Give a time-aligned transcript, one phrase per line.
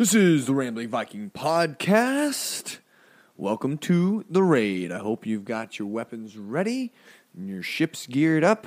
[0.00, 2.78] This is the Rambling Viking podcast.
[3.36, 4.90] Welcome to the raid.
[4.92, 6.90] I hope you've got your weapons ready,
[7.36, 8.66] and your ships geared up,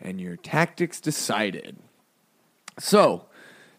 [0.00, 1.78] and your tactics decided.
[2.78, 3.24] So,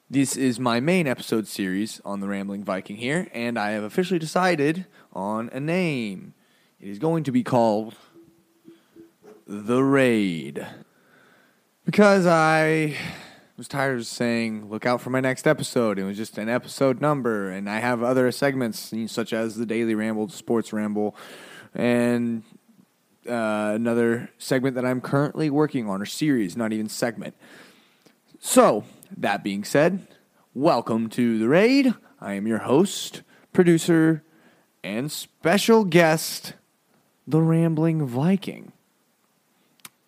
[0.10, 4.20] this is my main episode series on the Rambling Viking here, and I have officially
[4.20, 6.34] decided on a name.
[6.81, 7.96] It is going to be called
[9.47, 10.68] The Raid.
[11.86, 12.97] Because I
[13.60, 15.99] was tired of saying, look out for my next episode.
[15.99, 19.95] It was just an episode number, and I have other segments such as the Daily
[19.95, 21.13] Ramble, the Sports Ramble,
[21.76, 22.44] and
[23.27, 27.36] uh, another segment that I'm currently working on, or series, not even segment.
[28.40, 28.86] So,
[29.17, 30.08] that being said,
[30.53, 31.94] welcome to the raid.
[32.22, 34.23] I am your host, producer,
[34.86, 36.53] and special guest,
[37.28, 38.72] the Rambling Viking.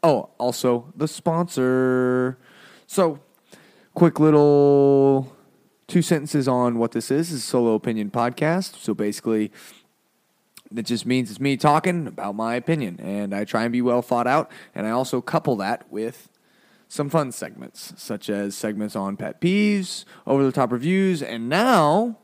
[0.01, 2.37] Oh, also the sponsor.
[2.87, 3.20] So,
[3.93, 5.35] quick little
[5.87, 7.31] two sentences on what this is.
[7.31, 8.75] Is a solo opinion podcast.
[8.77, 9.51] So basically,
[10.75, 14.01] it just means it's me talking about my opinion, and I try and be well
[14.01, 14.49] thought out.
[14.73, 16.29] And I also couple that with
[16.87, 22.17] some fun segments, such as segments on pet peeves, over the top reviews, and now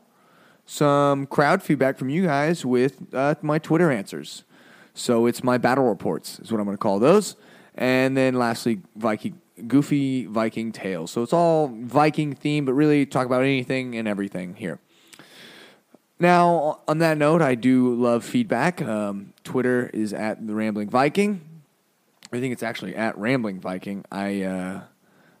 [0.66, 4.44] some crowd feedback from you guys with uh, my Twitter answers.
[4.92, 7.36] So it's my battle reports, is what I'm going to call those.
[7.74, 11.10] And then lastly, Viking goofy Viking tales.
[11.10, 14.78] So it's all Viking themed, but really talk about anything and everything here.
[16.20, 18.82] Now, on that note, I do love feedback.
[18.82, 21.40] Um, Twitter is at the Rambling Viking.
[22.32, 24.04] I think it's actually at Rambling Viking.
[24.10, 24.80] I uh,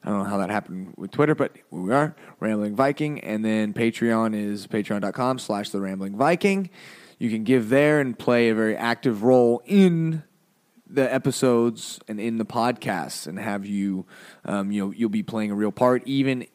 [0.04, 3.74] I don't know how that happened with Twitter, but we are Rambling Viking, and then
[3.74, 6.70] Patreon is patreon.com slash the Rambling Viking.
[7.18, 10.22] You can give there and play a very active role in
[10.90, 14.06] the episodes and in the podcasts and have you,
[14.44, 16.02] um, you know, you'll be playing a real part.
[16.06, 16.46] Even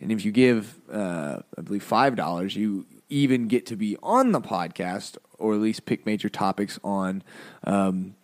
[0.00, 4.32] and if you give, uh, I believe five dollars, you even get to be on
[4.32, 7.22] the podcast or at least pick major topics on.
[7.64, 8.16] Um,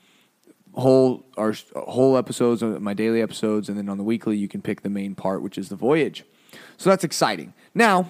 [0.75, 4.83] whole our whole episodes my daily episodes and then on the weekly you can pick
[4.83, 6.25] the main part which is the voyage
[6.77, 8.09] so that's exciting now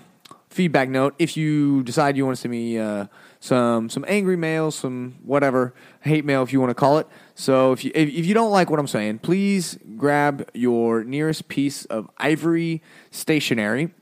[0.50, 3.06] feedback note if you decide you want to send me uh,
[3.40, 7.06] some some angry mail, some whatever hate mail if you want to call it.
[7.38, 11.84] So if you if, you don't like what I'm saying, please grab your nearest piece
[11.84, 12.82] of ivory
[13.12, 13.94] stationery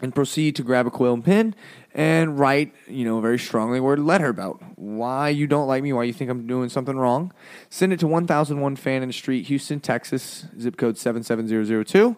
[0.00, 1.54] and proceed to grab a quill and pen
[1.92, 5.92] and write, you know, a very strongly worded letter about why you don't like me,
[5.92, 7.30] why you think I'm doing something wrong.
[7.68, 12.16] Send it to 1001 Fannin Street, Houston, Texas, zip code 77002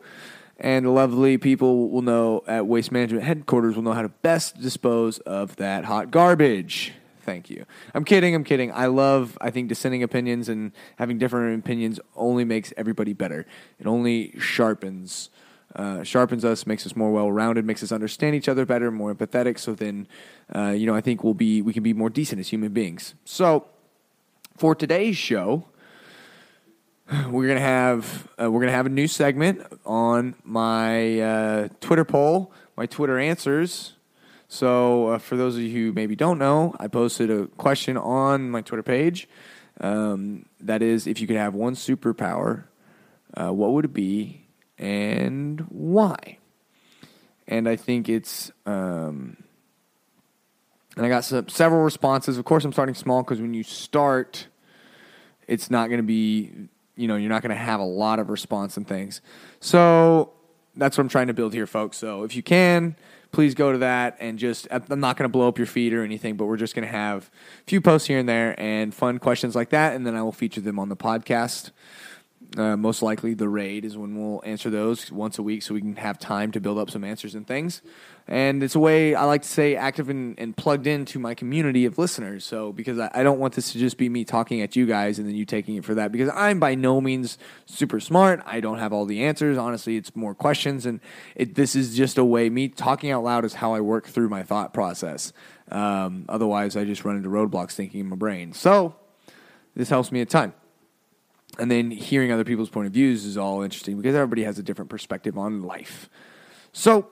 [0.60, 4.60] and the lovely people will know at Waste Management headquarters will know how to best
[4.60, 6.92] dispose of that hot garbage.
[7.28, 7.66] Thank you.
[7.92, 8.34] I'm kidding.
[8.34, 8.72] I'm kidding.
[8.72, 9.36] I love.
[9.38, 13.44] I think dissenting opinions and having different opinions only makes everybody better.
[13.78, 15.28] It only sharpens.
[15.76, 19.58] Uh, sharpens us, makes us more well-rounded, makes us understand each other better, more empathetic.
[19.58, 20.08] So then,
[20.56, 23.12] uh, you know, I think we'll be we can be more decent as human beings.
[23.26, 23.66] So,
[24.56, 25.68] for today's show,
[27.28, 32.54] we're gonna have uh, we're gonna have a new segment on my uh, Twitter poll,
[32.74, 33.97] my Twitter answers.
[34.48, 38.50] So uh, for those of you who maybe don't know, I posted a question on
[38.50, 39.28] my Twitter page.
[39.80, 42.64] Um, that is, if you could have one superpower,
[43.34, 44.46] uh, what would it be
[44.78, 46.38] and why?
[47.46, 48.50] And I think it's.
[48.66, 49.36] Um,
[50.96, 52.38] and I got some, several responses.
[52.38, 54.48] Of course, I'm starting small because when you start,
[55.46, 58.28] it's not going to be you know, you're not going to have a lot of
[58.28, 59.20] response and things.
[59.60, 60.32] So
[60.78, 61.96] that's what I'm trying to build here, folks.
[61.96, 62.96] So if you can,
[63.32, 66.02] please go to that and just, I'm not going to blow up your feed or
[66.02, 67.30] anything, but we're just going to have
[67.60, 69.94] a few posts here and there and fun questions like that.
[69.94, 71.70] And then I will feature them on the podcast.
[72.56, 75.80] Uh, most likely, the raid is when we'll answer those once a week so we
[75.80, 77.82] can have time to build up some answers and things.
[78.26, 81.84] And it's a way I like to say active and, and plugged into my community
[81.84, 82.44] of listeners.
[82.44, 85.18] So, because I, I, don't want this to just be me talking at you guys
[85.18, 87.36] and then you taking it for that, because I'm by no means
[87.66, 88.42] super smart.
[88.46, 89.58] I don't have all the answers.
[89.58, 90.86] Honestly, it's more questions.
[90.86, 91.00] And
[91.34, 94.30] it, this is just a way, me talking out loud is how I work through
[94.30, 95.34] my thought process.
[95.70, 98.54] Um, otherwise, I just run into roadblocks thinking in my brain.
[98.54, 98.96] So,
[99.74, 100.54] this helps me a ton.
[101.58, 104.62] And then hearing other people's point of views is all interesting because everybody has a
[104.62, 106.08] different perspective on life.
[106.72, 107.10] So,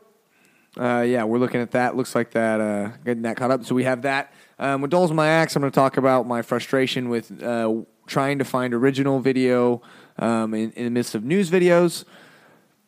[0.78, 1.96] uh, yeah, we're looking at that.
[1.96, 3.64] Looks like that uh, getting that caught up.
[3.64, 4.32] So we have that.
[4.58, 7.74] Um, with Dulls My Axe, I'm going to talk about my frustration with uh,
[8.06, 9.82] trying to find original video
[10.18, 12.04] um, in, in, the midst of news videos.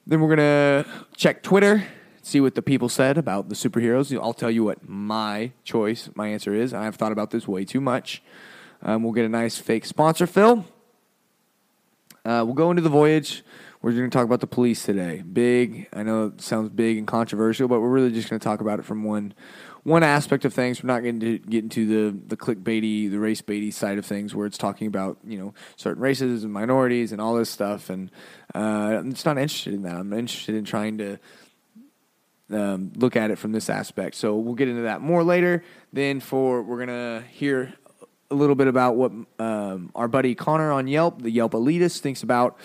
[0.06, 1.84] Then we're going to check Twitter,
[2.22, 4.16] see what the people said about the superheroes.
[4.18, 6.72] I'll tell you what my choice, my answer is.
[6.72, 8.22] I've thought about this way too much.
[8.82, 10.64] Um, we'll get a nice fake sponsor fill.
[12.28, 13.42] Uh, we'll go into the voyage
[13.80, 15.22] we're going to talk about the police today.
[15.22, 18.60] Big, I know it sounds big and controversial, but we're really just going to talk
[18.60, 19.34] about it from one
[19.84, 20.82] one aspect of things.
[20.82, 24.34] We're not going to get into the the clickbaity, the race baity side of things,
[24.34, 27.88] where it's talking about you know certain races and minorities and all this stuff.
[27.88, 28.10] And
[28.54, 28.58] uh,
[28.98, 29.94] I'm just not interested in that.
[29.94, 31.18] I'm interested in trying to
[32.50, 34.16] um, look at it from this aspect.
[34.16, 35.62] So we'll get into that more later.
[35.92, 37.74] Then for we're gonna hear
[38.30, 42.22] a little bit about what um, our buddy Connor on Yelp, the Yelp elitist, thinks
[42.22, 42.58] about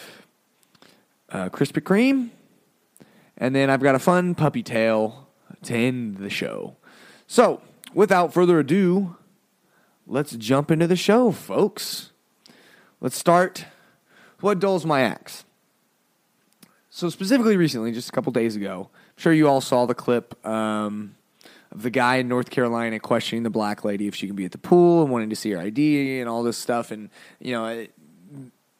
[1.29, 2.29] uh, Krispy Kreme.
[3.37, 5.27] And then I've got a fun puppy tale
[5.63, 6.75] to end the show.
[7.27, 7.61] So,
[7.93, 9.15] without further ado,
[10.05, 12.11] let's jump into the show, folks.
[13.01, 13.65] Let's start
[14.39, 15.45] what dulls my axe.
[16.89, 20.45] So, specifically recently, just a couple days ago, I'm sure you all saw the clip
[20.45, 21.15] um,
[21.75, 24.57] the guy in North Carolina questioning the black lady if she can be at the
[24.57, 26.91] pool and wanting to see her ID and all this stuff.
[26.91, 27.09] And,
[27.39, 27.93] you know, it,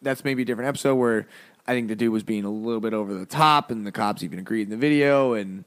[0.01, 1.28] that's maybe a different episode where
[1.68, 4.22] I think the dude was being a little bit over the top, and the cops
[4.22, 5.34] even agreed in the video.
[5.34, 5.63] And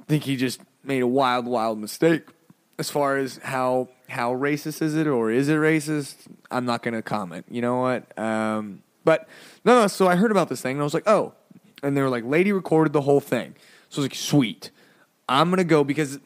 [0.00, 2.28] I think he just made a wild, wild mistake
[2.78, 6.16] as far as how how racist is it or is it racist?
[6.50, 7.46] I'm not going to comment.
[7.48, 8.18] You know what?
[8.18, 9.28] Um, but
[9.64, 9.86] no, no.
[9.86, 11.32] So I heard about this thing and I was like, oh,
[11.82, 13.54] and they were like, lady recorded the whole thing.
[13.88, 14.70] So I was like, sweet.
[15.28, 16.18] I'm gonna go because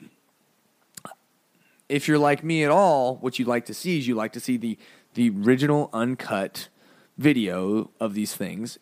[1.88, 4.40] if you're like me at all, what you like to see is you like to
[4.40, 4.78] see the
[5.14, 6.68] the original uncut
[7.16, 8.78] video of these things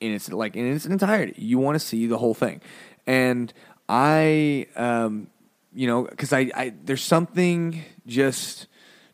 [0.00, 1.34] in its like in its entirety.
[1.36, 2.60] You want to see the whole thing,
[3.06, 3.52] and
[3.88, 5.28] I, um,
[5.74, 8.66] you know, because I, I there's something just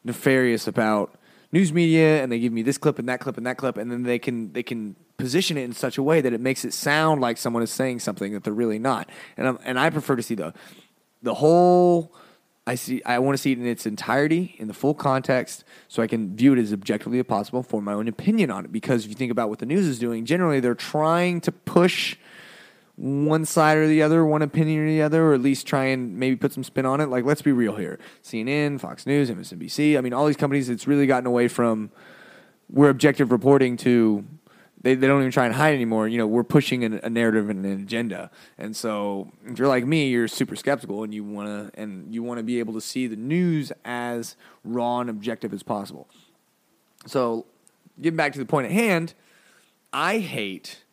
[0.05, 1.15] nefarious about
[1.53, 3.91] news media, and they give me this clip and that clip and that clip, and
[3.91, 6.73] then they can they can position it in such a way that it makes it
[6.73, 9.09] sound like someone is saying something that they're really not.
[9.37, 10.53] And I'm, and I prefer to see the
[11.23, 12.15] the whole.
[12.69, 13.01] I see.
[13.05, 16.35] I want to see it in its entirety, in the full context, so I can
[16.35, 18.73] view it as objectively as possible, form my own opinion on it.
[18.73, 22.17] Because if you think about what the news is doing, generally they're trying to push
[22.97, 26.17] one side or the other, one opinion or the other, or at least try and
[26.17, 27.07] maybe put some spin on it.
[27.07, 29.97] Like, let's be real here: CNN, Fox News, MSNBC.
[29.97, 30.69] I mean, all these companies.
[30.69, 31.93] It's really gotten away from
[32.69, 34.25] we're objective reporting to
[34.87, 36.07] they, they don't even try and hide anymore.
[36.07, 38.31] You know, we're pushing an, a narrative and an agenda.
[38.57, 42.23] And so, if you're like me, you're super skeptical, and you want to and you
[42.23, 46.09] want to be able to see the news as raw and objective as possible.
[47.05, 47.47] So,
[48.01, 49.15] getting back to the point at hand,
[49.93, 50.85] I hate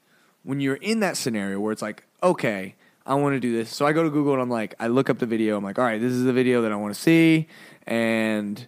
[0.41, 2.73] when you're in that scenario where it's like, okay,
[3.05, 3.69] I want to do this.
[3.69, 5.55] So I go to Google and I'm like, I look up the video.
[5.55, 7.47] I'm like, all right, this is the video that I want to see,
[7.85, 8.65] and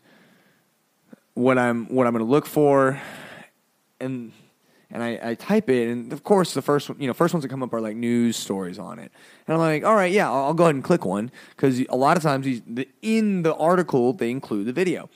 [1.34, 3.02] what I'm what I'm going to look for,
[4.00, 4.32] and
[4.92, 7.50] and I, I, type it, and of course the first you know first ones that
[7.50, 9.12] come up are like news stories on it,
[9.48, 11.96] and I'm like, all right, yeah, I'll, I'll go ahead and click one because a
[11.96, 15.10] lot of times these, the, in the article they include the video.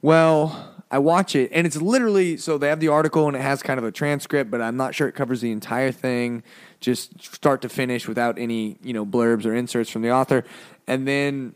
[0.00, 3.62] Well, I watch it, and it's literally so they have the article and it has
[3.62, 6.42] kind of a transcript, but I'm not sure it covers the entire thing,
[6.80, 10.44] just start to finish without any you know blurbs or inserts from the author,
[10.86, 11.54] and then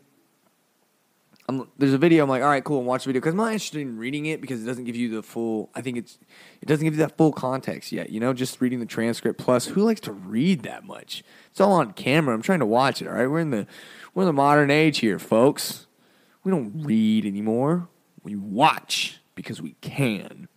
[1.49, 2.25] I'm, there's a video.
[2.25, 4.27] I'm like, all right, cool, and watch the video because I'm not interested in reading
[4.27, 5.71] it because it doesn't give you the full.
[5.75, 6.19] I think it's
[6.61, 8.11] it doesn't give you that full context yet.
[8.11, 9.39] You know, just reading the transcript.
[9.39, 11.23] Plus, who likes to read that much?
[11.51, 12.35] It's all on camera.
[12.35, 13.07] I'm trying to watch it.
[13.07, 13.67] All right, we're in the
[14.15, 15.87] we're in the modern age here, folks.
[16.43, 17.89] We don't read anymore.
[18.25, 20.49] We watch because we can.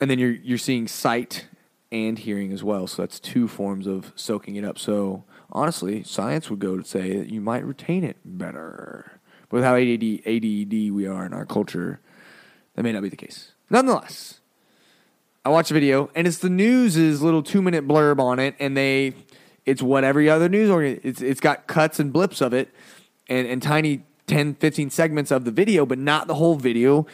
[0.00, 1.48] And then you're you're seeing sight
[1.90, 2.86] and hearing as well.
[2.86, 4.78] So that's two forms of soaking it up.
[4.78, 9.20] So honestly, science would go to say that you might retain it better.
[9.48, 12.00] But with how ADD, ADD we are in our culture,
[12.74, 13.52] that may not be the case.
[13.70, 14.40] Nonetheless,
[15.44, 18.76] I watch a video, and it's the news's little two minute blurb on it, and
[18.76, 19.14] they,
[19.64, 22.68] it's what every other news organ, it's, it's got cuts and blips of it,
[23.28, 27.06] and, and tiny 10, 15 segments of the video, but not the whole video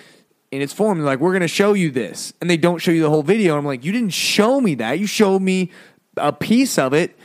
[0.51, 0.99] in its form.
[0.99, 2.33] They're like, we're going to show you this.
[2.41, 3.57] And they don't show you the whole video.
[3.57, 4.99] I'm like, you didn't show me that.
[4.99, 5.71] You showed me
[6.17, 7.17] a piece of it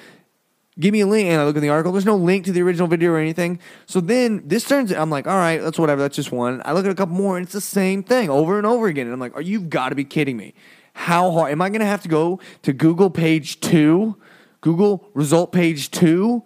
[0.80, 1.28] give me a link.
[1.30, 1.92] And I look at the article.
[1.92, 3.60] There's no link to the original video or anything.
[3.86, 4.92] So then this turns.
[4.92, 6.02] I'm like, all right, that's whatever.
[6.02, 6.62] That's just one.
[6.66, 9.08] I look at a couple more, and it's the same thing over and over again.
[9.08, 10.54] And I'm like, are you got to be kidding me?
[10.94, 14.18] How hard am I going to have to go to Google page two,
[14.62, 16.44] Google result page two,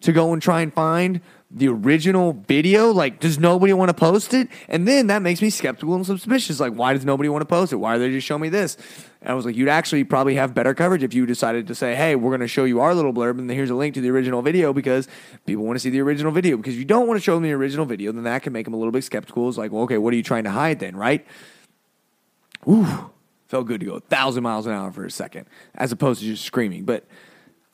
[0.00, 1.20] to go and try and find
[1.54, 2.90] the original video?
[2.90, 4.48] Like, does nobody want to post it?
[4.68, 6.60] And then that makes me skeptical and suspicious.
[6.60, 7.76] Like, why does nobody want to post it?
[7.76, 8.76] Why are they just showing me this?
[9.20, 11.94] And I was like, you'd actually probably have better coverage if you decided to say,
[11.94, 14.10] hey, we're going to show you our little blurb, and here's a link to the
[14.10, 15.08] original video because
[15.46, 16.56] people want to see the original video.
[16.56, 18.74] Because you don't want to show them the original video, then that can make them
[18.74, 19.48] a little bit skeptical.
[19.48, 21.26] It's like, well, okay, what are you trying to hide then, right?
[22.68, 23.10] Ooh,
[23.48, 26.26] felt good to go a thousand miles an hour for a second, as opposed to
[26.26, 26.84] just screaming.
[26.84, 27.04] But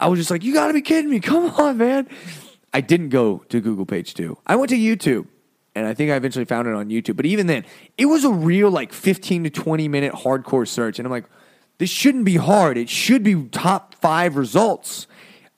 [0.01, 1.21] I was just like, you got to be kidding me.
[1.21, 2.09] Come on, man.
[2.79, 4.39] I didn't go to Google page two.
[4.47, 5.27] I went to YouTube
[5.75, 7.17] and I think I eventually found it on YouTube.
[7.17, 7.65] But even then,
[7.97, 11.01] it was a real like 15 to 20 minute hardcore search.
[11.01, 11.25] And I'm like,
[11.79, 12.79] This shouldn't be hard.
[12.79, 15.09] It should be top five results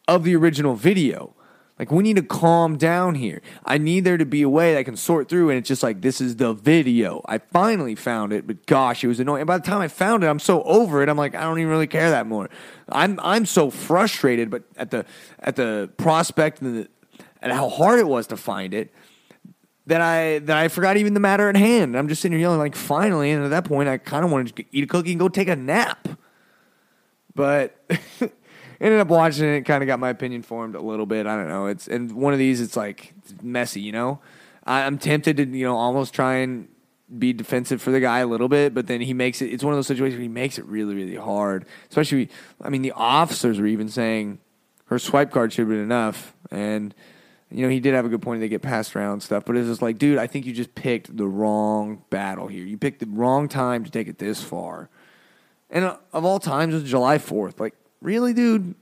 [0.09, 1.35] of the original video.
[1.79, 3.43] Like, we need to calm down here.
[3.67, 5.83] I need there to be a way that I can sort through, and it's just
[5.83, 7.23] like, this is the video.
[7.27, 9.43] I finally found it, but gosh, it was annoying.
[9.43, 11.09] And by the time I found it, I'm so over it.
[11.09, 12.49] I'm like, I don't even really care that more.
[12.89, 15.05] I'm I'm so frustrated, but at the
[15.39, 16.89] at the prospect and, the,
[17.43, 18.93] and how hard it was to find it,
[19.87, 21.97] that I that I forgot even the matter at hand.
[21.97, 24.57] I'm just sitting here yelling like, finally, and at that point, I kind of wanted
[24.57, 26.09] to eat a cookie and go take a nap.
[27.35, 27.77] But
[28.81, 31.27] ended up watching it, kind of got my opinion formed a little bit.
[31.27, 31.67] I don't know.
[31.67, 34.21] It's and one of these, it's like it's messy, you know.
[34.65, 36.69] I, I'm tempted to you know almost try and
[37.19, 39.47] be defensive for the guy a little bit, but then he makes it.
[39.47, 41.67] It's one of those situations where he makes it really, really hard.
[41.89, 42.29] Especially,
[42.61, 44.39] I mean, the officers were even saying
[44.87, 46.95] her swipe card should have been enough, and
[47.51, 48.41] you know he did have a good point.
[48.41, 51.17] They get passed around stuff, but it's just like, dude, I think you just picked
[51.17, 52.65] the wrong battle here.
[52.65, 54.89] You picked the wrong time to take it this far,
[55.71, 57.61] and uh, of all times, it's July Fourth.
[57.61, 58.75] Like, really, dude?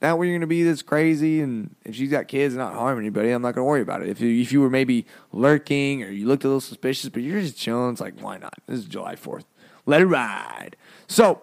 [0.00, 3.04] That where you're gonna be this crazy, and if she's got kids and not harming
[3.04, 4.08] anybody, I'm not gonna worry about it.
[4.08, 7.40] If you, if you were maybe lurking or you looked a little suspicious, but you're
[7.40, 8.54] just chilling, it's like why not?
[8.66, 9.44] This is July 4th.
[9.86, 10.76] Let it ride.
[11.06, 11.42] So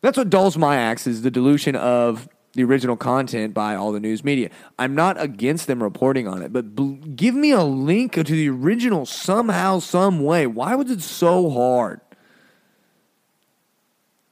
[0.00, 4.00] that's what dulls my axe is the dilution of the original content by all the
[4.00, 4.50] news media.
[4.78, 8.48] I'm not against them reporting on it, but bl- give me a link to the
[8.50, 10.46] original somehow, some way.
[10.46, 12.00] Why was it so hard?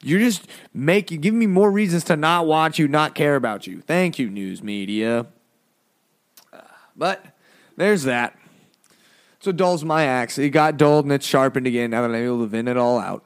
[0.02, 3.80] You're just making give me more reasons to not watch you, not care about you.
[3.82, 5.26] Thank you, news media.
[6.52, 6.60] Uh,
[6.96, 7.24] but
[7.76, 8.36] there's that.
[9.40, 10.38] So dulls my axe.
[10.38, 12.98] It got dulled and it's sharpened again now that I'm able to vent it all
[12.98, 13.24] out.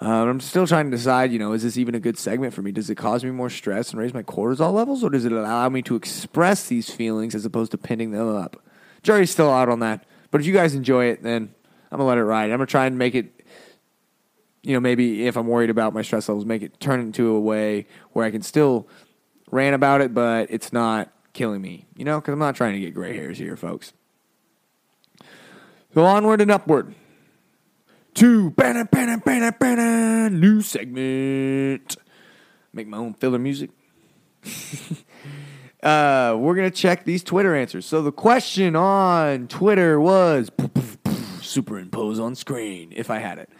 [0.00, 2.62] Uh, I'm still trying to decide, you know, is this even a good segment for
[2.62, 2.72] me?
[2.72, 5.68] Does it cause me more stress and raise my cortisol levels, or does it allow
[5.68, 8.56] me to express these feelings as opposed to pinning them up?
[9.02, 10.04] Jury's still out on that.
[10.30, 11.54] But if you guys enjoy it, then
[11.90, 12.44] I'm gonna let it ride.
[12.44, 13.42] I'm gonna try and make it
[14.62, 17.40] you know, maybe if I'm worried about my stress levels, make it turn into a
[17.40, 18.88] way where I can still
[19.50, 22.80] rant about it, but it's not killing me, you know, because I'm not trying to
[22.80, 23.92] get gray hairs here, folks.
[25.94, 26.94] So onward and upward
[28.14, 31.96] to banana, banana, banana, banana, new segment.
[32.72, 33.70] Make my own filler music.
[35.82, 37.86] uh, we're gonna check these Twitter answers.
[37.86, 40.50] So the question on Twitter was
[41.40, 43.50] superimpose on screen if I had it.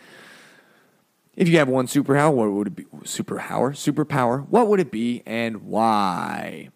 [1.34, 2.84] If you have one superpower, what would it be?
[3.04, 4.46] Superpower, superpower.
[4.48, 6.68] What would it be, and why?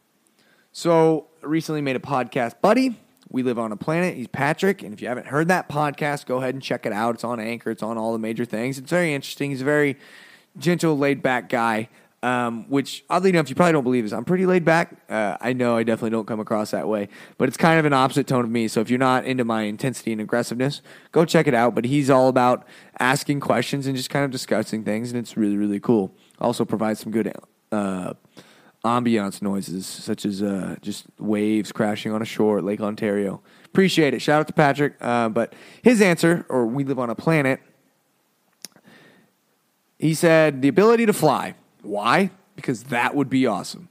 [0.73, 2.99] So, recently made a podcast, buddy.
[3.29, 4.15] We live on a planet.
[4.17, 7.17] He's Patrick, and if you haven't heard that podcast, go ahead and check it out.
[7.17, 7.71] It's on Anchor.
[7.71, 8.79] It's on all the major things.
[8.79, 9.51] It's very interesting.
[9.51, 9.97] He's a very
[10.59, 11.89] gentle, laid back guy.
[12.23, 14.13] Um, which oddly enough, you probably don't believe this.
[14.13, 14.97] I'm pretty laid back.
[15.09, 17.93] Uh, I know I definitely don't come across that way, but it's kind of an
[17.93, 18.69] opposite tone of me.
[18.69, 21.75] So if you're not into my intensity and aggressiveness, go check it out.
[21.75, 22.67] But he's all about
[22.99, 26.13] asking questions and just kind of discussing things, and it's really really cool.
[26.41, 27.33] Also provides some good
[27.71, 28.15] uh,
[28.87, 33.43] ambiance noises, such as uh, just waves crashing on a shore at Lake Ontario.
[33.65, 34.23] Appreciate it.
[34.23, 34.95] Shout out to Patrick.
[35.01, 35.53] Uh, but
[35.83, 37.61] his answer, or we live on a planet.
[39.99, 41.55] He said the ability to fly.
[41.83, 42.31] Why?
[42.55, 43.89] Because that would be awesome.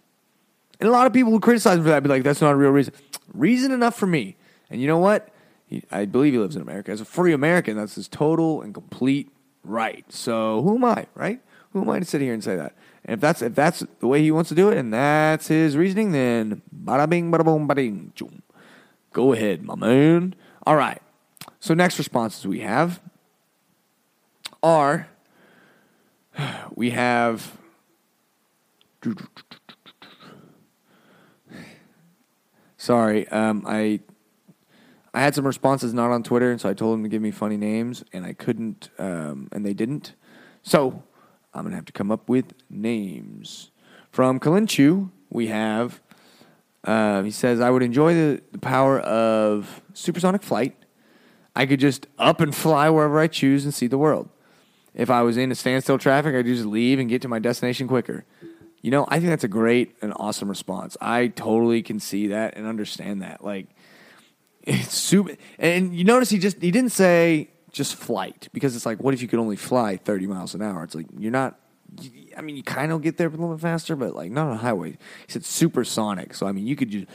[0.79, 2.55] And a lot of people would criticize him for that, be like, that's not a
[2.55, 2.93] real reason.
[3.33, 4.35] Reason enough for me.
[4.69, 5.29] And you know what?
[5.67, 6.91] He, I believe he lives in America.
[6.91, 9.31] As a free American, that's his total and complete
[9.63, 10.05] right.
[10.11, 11.41] So who am I, right?
[11.71, 12.75] Who am I to sit here and say that?
[13.05, 15.77] And if that's if that's the way he wants to do it, and that's his
[15.77, 18.41] reasoning, then bada bing, bada boom, bada ding.
[19.13, 20.35] Go ahead, my man.
[20.65, 21.01] All right.
[21.59, 22.99] So next responses we have
[24.61, 25.07] are
[26.75, 27.57] we have
[32.77, 33.99] Sorry, um, I
[35.13, 37.31] I had some responses not on Twitter, and so I told them to give me
[37.31, 40.13] funny names, and I couldn't, um, and they didn't.
[40.61, 41.03] So
[41.55, 43.71] I'm gonna have to come up with names.
[44.11, 46.01] From Kalinchu, we have.
[46.83, 50.75] Uh, he says, "I would enjoy the, the power of supersonic flight.
[51.55, 54.29] I could just up and fly wherever I choose and see the world.
[54.93, 57.87] If I was in a standstill traffic, I'd just leave and get to my destination
[57.87, 58.25] quicker."
[58.81, 60.95] You know, I think that's a great and awesome response.
[61.01, 63.43] I totally can see that and understand that.
[63.43, 63.65] Like,
[64.61, 65.31] it's super.
[65.57, 69.21] And you notice he just he didn't say just flight because it's like, what if
[69.21, 70.83] you could only fly thirty miles an hour?
[70.83, 71.59] It's like you're not.
[72.35, 74.53] I mean, you kind of get there a little bit faster, but like not on
[74.53, 74.91] a highway.
[74.91, 77.07] He said supersonic, so I mean, you could just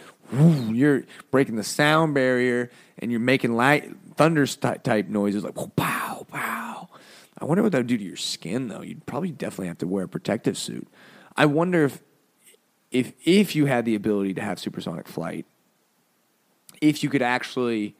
[0.68, 6.88] you're breaking the sound barrier and you're making light thunder type noises like pow pow.
[7.38, 8.82] I wonder what that would do to your skin though.
[8.82, 10.86] You'd probably definitely have to wear a protective suit.
[11.36, 12.02] I wonder if
[12.90, 15.46] if if you had the ability to have supersonic flight,
[16.82, 17.96] if you could actually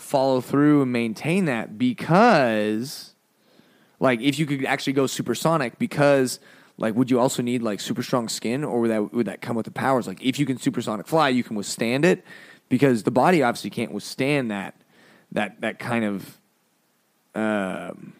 [0.00, 3.14] follow through and maintain that because
[4.00, 6.40] Like if you could actually go supersonic, because
[6.78, 9.54] like would you also need like super strong skin, or would that would that come
[9.54, 10.08] with the powers?
[10.08, 12.24] Like if you can supersonic fly, you can withstand it,
[12.70, 14.74] because the body obviously can't withstand that
[15.32, 16.38] that that kind of
[17.34, 18.14] um,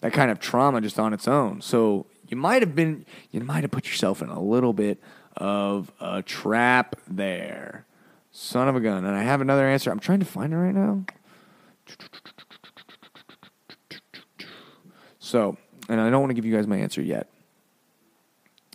[0.00, 1.60] that kind of trauma just on its own.
[1.60, 5.02] So you might have been you might have put yourself in a little bit
[5.36, 7.84] of a trap there.
[8.32, 9.04] Son of a gun.
[9.04, 9.90] And I have another answer.
[9.90, 11.04] I'm trying to find it right now.
[15.18, 15.56] So,
[15.88, 17.28] and I don't want to give you guys my answer yet.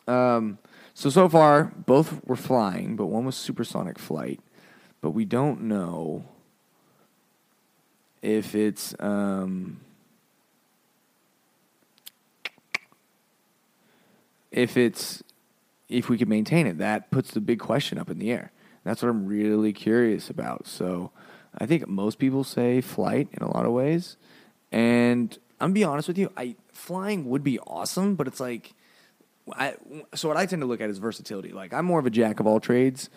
[0.07, 0.57] Um,
[0.93, 4.39] so so far, both were flying, but one was supersonic flight.
[5.01, 6.23] But we don't know
[8.21, 9.81] if it's um,
[14.51, 15.21] if it's
[15.89, 16.77] if we could maintain it.
[16.77, 18.51] That puts the big question up in the air.
[18.85, 20.67] That's what I'm really curious about.
[20.67, 21.11] So
[21.57, 24.15] I think most people say flight in a lot of ways,
[24.71, 26.31] and I'm gonna be honest with you.
[26.37, 28.73] I flying would be awesome, but it's like,
[29.51, 29.75] I
[30.13, 31.51] so what I tend to look at is versatility.
[31.51, 33.09] Like I'm more of a jack of all trades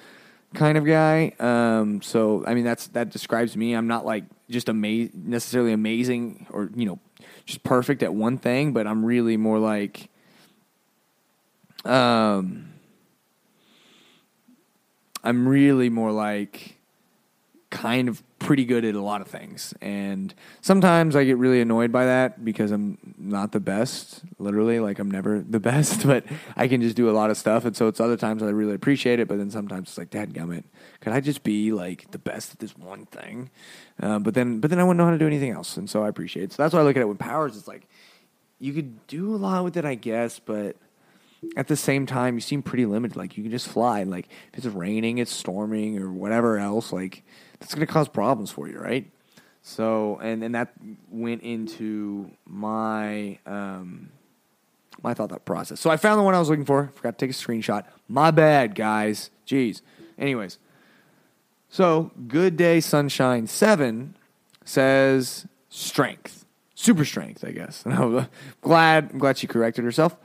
[0.54, 1.32] kind of guy.
[1.38, 3.74] Um, so I mean that's that describes me.
[3.74, 6.98] I'm not like just ama- necessarily amazing or you know
[7.44, 10.08] just perfect at one thing, but I'm really more like
[11.84, 12.72] um
[15.22, 16.78] I'm really more like
[17.70, 19.74] kind of pretty good at a lot of things.
[19.82, 20.32] And
[20.62, 25.10] sometimes I get really annoyed by that because I'm not the best, literally, like I'm
[25.10, 26.24] never the best, but
[26.56, 27.64] I can just do a lot of stuff.
[27.64, 30.32] And so it's other times I really appreciate it, but then sometimes it's like, Dad
[30.32, 30.64] gummit,
[31.00, 33.50] could I just be like the best at this one thing?
[34.00, 35.76] Uh, but then, but then I wouldn't know how to do anything else.
[35.76, 36.52] And so I appreciate it.
[36.52, 37.56] So that's why I look at it with powers.
[37.56, 37.86] It's like,
[38.60, 40.76] you could do a lot with it, I guess, but
[41.56, 43.16] at the same time, you seem pretty limited.
[43.16, 44.02] Like you can just fly.
[44.02, 47.22] Like if it's raining, it's storming, or whatever else, like
[47.60, 49.10] that's going to cause problems for you, right?
[49.62, 50.72] So, and and that
[51.10, 54.10] went into my um,
[55.02, 55.80] my thought process.
[55.80, 56.92] So I found the one I was looking for.
[56.94, 57.84] Forgot to take a screenshot.
[58.08, 59.30] My bad, guys.
[59.46, 59.82] Jeez.
[60.18, 60.58] Anyways,
[61.68, 64.16] so good day, sunshine seven
[64.64, 67.84] says strength, super strength, I guess.
[67.84, 68.28] And I'm
[68.60, 70.16] glad I'm glad she corrected herself.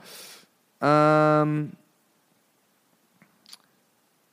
[0.84, 1.76] Um,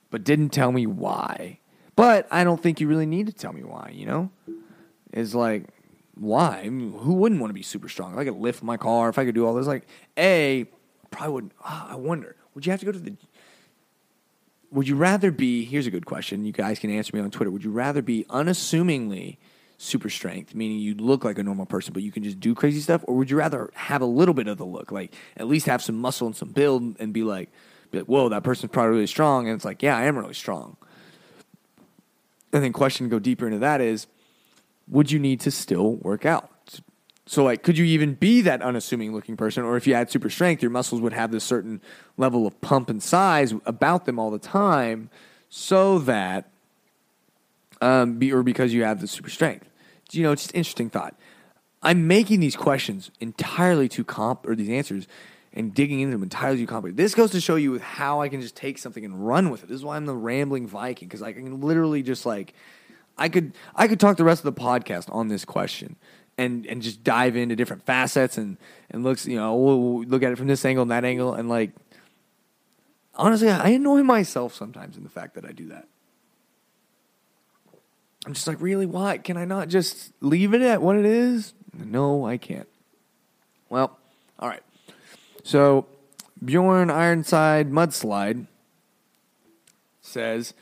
[0.10, 1.60] but didn't tell me why.
[1.96, 4.32] But I don't think you really need to tell me why, you know?
[5.14, 5.66] It's like,
[6.16, 6.64] why?
[6.66, 8.14] Who wouldn't want to be super strong?
[8.14, 9.88] If I could lift my car, if I could do all this, like,
[10.18, 10.66] A,
[11.10, 11.54] probably wouldn't.
[11.64, 13.14] Oh, I wonder, would you have to go to the.
[14.72, 15.66] Would you rather be.
[15.66, 16.46] Here's a good question.
[16.46, 17.52] You guys can answer me on Twitter.
[17.52, 19.38] Would you rather be unassumingly
[19.82, 22.80] super strength, meaning you look like a normal person, but you can just do crazy
[22.80, 23.04] stuff?
[23.08, 25.82] Or would you rather have a little bit of the look, like at least have
[25.82, 27.50] some muscle and some build and be like,
[27.90, 29.48] be like, whoa, that person's probably really strong.
[29.48, 30.78] And it's like, yeah, I am really strong.
[32.54, 34.06] And then question to go deeper into that is,
[34.88, 36.50] would you need to still work out?
[37.26, 39.64] So like, could you even be that unassuming looking person?
[39.64, 41.82] Or if you had super strength, your muscles would have this certain
[42.18, 45.10] level of pump and size about them all the time
[45.50, 46.52] so that,
[47.82, 49.70] um, be, or because you have the super strength
[50.16, 51.16] you know, it's just interesting thought.
[51.84, 55.08] I'm making these questions entirely too comp or these answers
[55.54, 56.98] and digging into them entirely too complicated.
[56.98, 59.70] This goes to show you how I can just take something and run with it.
[59.70, 62.54] This is why I'm the rambling Viking because I can literally just like
[63.18, 65.98] I could I could talk the rest of the podcast on this question
[66.38, 68.58] and and just dive into different facets and
[68.90, 71.50] and looks you know we'll look at it from this angle and that angle and
[71.50, 71.72] like
[73.16, 75.88] honestly I annoy myself sometimes in the fact that I do that.
[78.26, 78.86] I'm just like, really?
[78.86, 79.18] Why?
[79.18, 81.54] Can I not just leave it at what it is?
[81.74, 82.68] No, I can't.
[83.70, 83.98] Well,
[84.40, 84.64] all right.
[85.44, 85.88] So,
[86.44, 88.46] Bjorn Ironside Mudslide
[90.02, 90.54] says,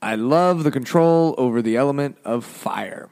[0.00, 3.08] I love the control over the element of fire.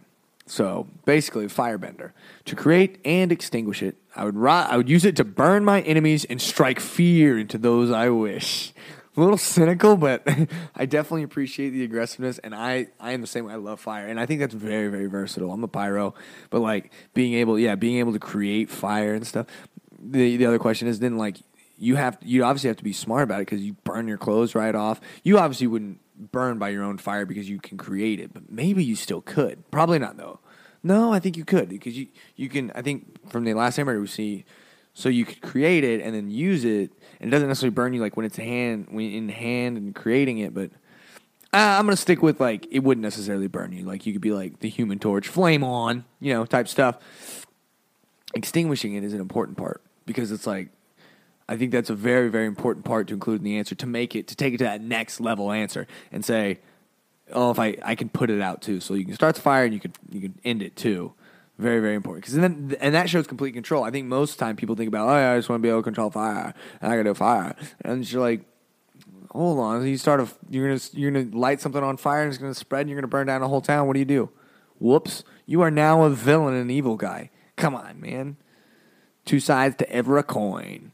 [0.47, 2.13] So, basically, firebender.
[2.45, 5.81] To create and extinguish it, I would, ri- I would use it to burn my
[5.81, 8.73] enemies and strike fear into those I wish
[9.17, 10.27] a little cynical, but
[10.77, 13.55] I definitely appreciate the aggressiveness, and I I am the same way.
[13.55, 15.53] I love fire, and I think that's very very versatile.
[15.53, 16.15] I'm a pyro,
[16.51, 19.47] but like being able, yeah, being able to create fire and stuff.
[19.99, 21.39] The the other question is then like
[21.79, 24.55] you have you obviously have to be smart about it because you burn your clothes
[24.55, 25.01] right off.
[25.23, 26.01] You obviously wouldn't
[26.33, 29.71] burn by your own fire because you can create it, but maybe you still could.
[29.71, 30.41] Probably not though.
[30.83, 32.71] No, I think you could because you you can.
[32.75, 34.45] I think from the last hammer we see,
[34.95, 38.17] so you could create it and then use it it doesn't necessarily burn you like
[38.17, 40.71] when it's hand when in hand and creating it, but
[41.53, 43.85] uh, I'm gonna stick with like it wouldn't necessarily burn you.
[43.85, 47.47] Like you could be like the Human Torch, flame on, you know, type stuff.
[48.35, 50.69] Extinguishing it is an important part because it's like
[51.49, 54.15] I think that's a very very important part to include in the answer to make
[54.15, 56.59] it to take it to that next level answer and say,
[57.33, 59.65] oh, if I I can put it out too, so you can start the fire
[59.65, 61.15] and you can you can end it too.
[61.59, 62.25] Very, very important.
[62.25, 63.83] Because then, and that shows complete control.
[63.83, 65.81] I think most time people think about, oh, yeah, I just want to be able
[65.81, 68.43] to control fire, and I got to fire, and you're like,
[69.31, 72.39] hold on, you start a, you're gonna you're gonna light something on fire, and it's
[72.39, 73.87] gonna spread, and you're gonna burn down a whole town.
[73.87, 74.31] What do you do?
[74.79, 77.31] Whoops, you are now a villain, and an evil guy.
[77.57, 78.37] Come on, man.
[79.25, 80.93] Two sides to every coin.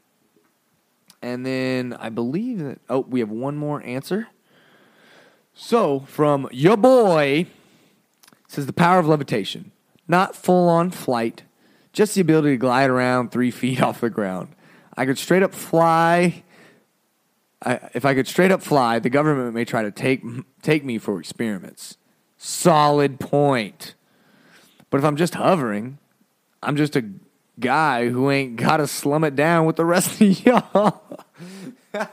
[1.20, 4.28] And then I believe that, oh, we have one more answer.
[5.54, 7.46] So from your boy,
[8.48, 9.70] says the power of levitation,
[10.12, 11.42] not full on flight,
[11.92, 14.54] just the ability to glide around three feet off the ground.
[14.96, 16.44] I could straight up fly.
[17.64, 20.22] I, if I could straight up fly, the government may try to take
[20.62, 21.96] take me for experiments.
[22.36, 23.94] Solid point.
[24.90, 25.98] But if I'm just hovering,
[26.62, 27.04] I'm just a
[27.58, 31.24] guy who ain't got to slum it down with the rest of y'all.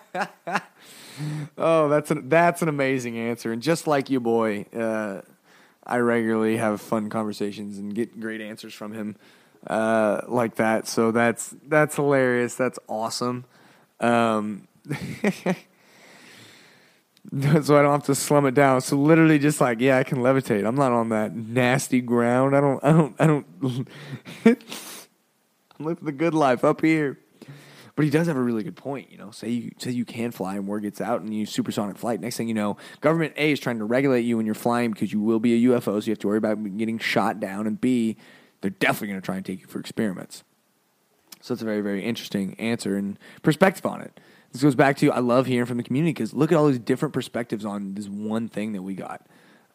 [1.58, 3.52] oh, that's an, that's an amazing answer.
[3.52, 5.22] And just like you, boy, uh,
[5.90, 9.16] I regularly have fun conversations and get great answers from him
[9.66, 10.88] uh, like that.
[10.88, 12.54] So that's that's hilarious.
[12.54, 13.46] That's awesome.
[14.00, 14.96] Um, so
[17.34, 18.82] I don't have to slum it down.
[18.82, 20.64] So literally, just like yeah, I can levitate.
[20.66, 22.56] I'm not on that nasty ground.
[22.56, 22.84] I don't.
[22.84, 23.16] I don't.
[23.20, 23.48] I don't.
[24.46, 27.18] I'm living the good life up here.
[28.00, 29.12] But he does have a really good point.
[29.12, 31.98] You know, say you say you can fly and word gets out and you supersonic
[31.98, 32.22] flight.
[32.22, 35.12] Next thing you know, government A is trying to regulate you when you're flying because
[35.12, 37.68] you will be a UFO, so you have to worry about getting shot down.
[37.68, 38.16] And B,
[38.62, 40.46] they're definitely going to try and take you for experiments.
[41.42, 44.18] So it's a very very interesting answer and perspective on it.
[44.54, 46.80] This goes back to I love hearing from the community because look at all these
[46.80, 49.28] different perspectives on this one thing that we got.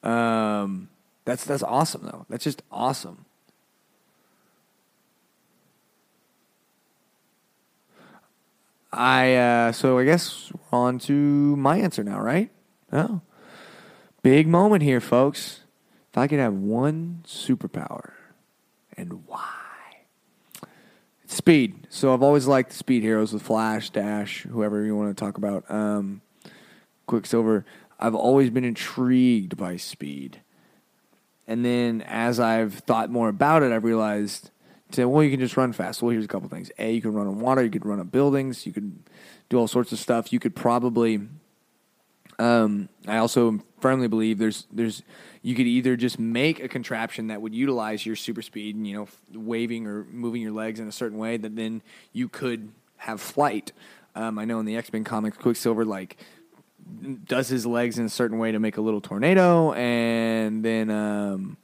[0.03, 0.89] Um,
[1.27, 2.25] that's that's awesome though.
[2.31, 3.27] That's just awesome.
[8.95, 12.51] I uh, so I guess we're on to my answer now, right?
[12.93, 13.21] Oh,
[14.23, 15.61] big moment here, folks.
[16.13, 18.13] If I could have one superpower,
[18.97, 19.51] and why?
[21.25, 21.89] It's speed.
[21.91, 25.69] So I've always liked speed heroes with Flash, Dash, whoever you want to talk about.
[25.69, 26.23] Um,
[27.07, 27.65] Quicksilver.
[27.99, 30.41] I've always been intrigued by speed,
[31.49, 34.51] and then as I've thought more about it, I've realized
[34.95, 36.03] say, well, you can just run fast.
[36.03, 36.71] Well, here's a couple things.
[36.79, 37.63] A, you can run on water.
[37.63, 38.67] You could run on buildings.
[38.67, 38.99] You could
[39.49, 40.33] do all sorts of stuff.
[40.33, 41.21] You could probably.
[42.39, 45.03] Um, I also firmly believe there's there's
[45.43, 48.97] you could either just make a contraption that would utilize your super speed and you
[48.97, 53.21] know waving or moving your legs in a certain way that then you could have
[53.21, 53.73] flight.
[54.17, 56.17] Um, I know in the X Men comics, Quicksilver like
[57.25, 61.57] does his legs in a certain way to make a little tornado, and then um,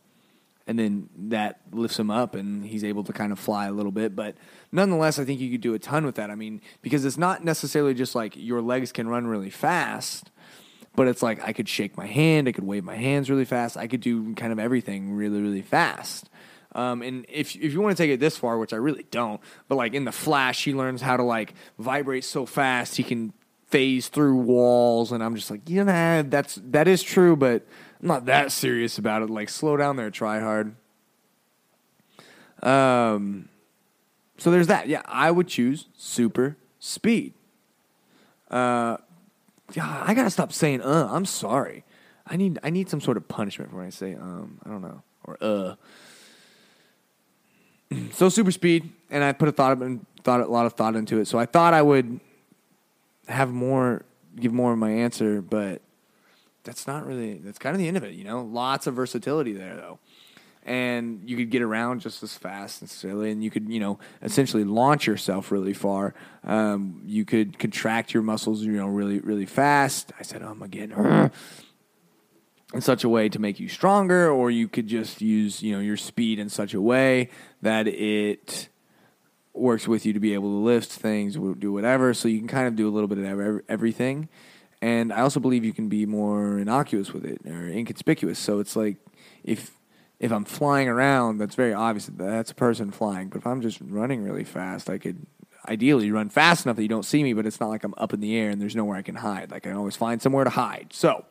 [0.70, 3.90] and then that lifts him up and he's able to kind of fly a little
[3.90, 4.14] bit.
[4.14, 4.36] But
[4.70, 6.30] nonetheless, I think you could do a ton with that.
[6.30, 10.30] I mean, because it's not necessarily just like your legs can run really fast,
[10.94, 13.76] but it's like I could shake my hand, I could wave my hands really fast,
[13.76, 16.30] I could do kind of everything really, really fast.
[16.72, 19.40] Um, and if if you want to take it this far, which I really don't,
[19.66, 23.32] but like in the Flash, he learns how to like vibrate so fast he can
[23.66, 27.66] phase through walls, and I'm just like, yeah, know, that's that is true, but
[28.00, 29.30] I'm not that serious about it.
[29.30, 30.74] Like, slow down there, try hard.
[32.62, 33.48] Um,
[34.38, 34.88] so there's that.
[34.88, 37.34] Yeah, I would choose super speed.
[38.50, 38.96] Uh,
[39.74, 41.08] yeah, I gotta stop saying uh.
[41.10, 41.84] I'm sorry.
[42.26, 44.58] I need I need some sort of punishment for when I say um.
[44.64, 45.74] I don't know or uh.
[48.12, 51.18] so super speed, and I put a thought and thought a lot of thought into
[51.18, 51.26] it.
[51.26, 52.20] So I thought I would
[53.28, 54.04] have more,
[54.36, 55.82] give more of my answer, but
[56.64, 58.42] that's not really that's kind of the end of it you know?
[58.42, 59.98] Lots of versatility there though.
[60.62, 64.64] And you could get around just as fast necessarily and you could you know essentially
[64.64, 66.14] launch yourself really far.
[66.44, 70.12] Um, you could contract your muscles you know really really fast.
[70.18, 71.30] I said um again
[72.72, 75.80] in such a way to make you stronger or you could just use you know
[75.80, 77.30] your speed in such a way
[77.62, 78.68] that it
[79.52, 82.14] works with you to be able to lift things do whatever.
[82.14, 84.28] So you can kind of do a little bit of everything
[84.82, 88.38] and I also believe you can be more innocuous with it or inconspicuous.
[88.38, 88.96] So it's like
[89.44, 89.72] if
[90.18, 93.28] if I'm flying around, that's very obvious that that's a person flying.
[93.28, 95.26] But if I'm just running really fast, I could
[95.68, 98.12] ideally run fast enough that you don't see me, but it's not like I'm up
[98.12, 99.50] in the air and there's nowhere I can hide.
[99.50, 100.88] Like I can always find somewhere to hide.
[100.92, 101.24] So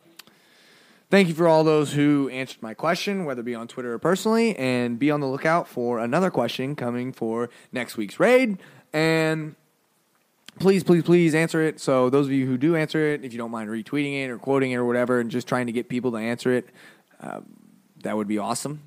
[1.08, 3.98] thank you for all those who answered my question, whether it be on Twitter or
[3.98, 8.58] personally, and be on the lookout for another question coming for next week's raid.
[8.92, 9.54] And
[10.58, 11.80] please, please, please answer it.
[11.80, 14.38] So those of you who do answer it, if you don't mind retweeting it or
[14.38, 16.68] quoting it or whatever, and just trying to get people to answer it,
[17.22, 17.40] uh,
[18.02, 18.82] that would be awesome.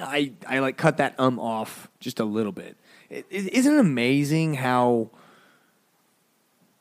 [0.00, 2.76] I I like cut that um off just a little bit.
[3.10, 5.10] It, it, isn't it amazing how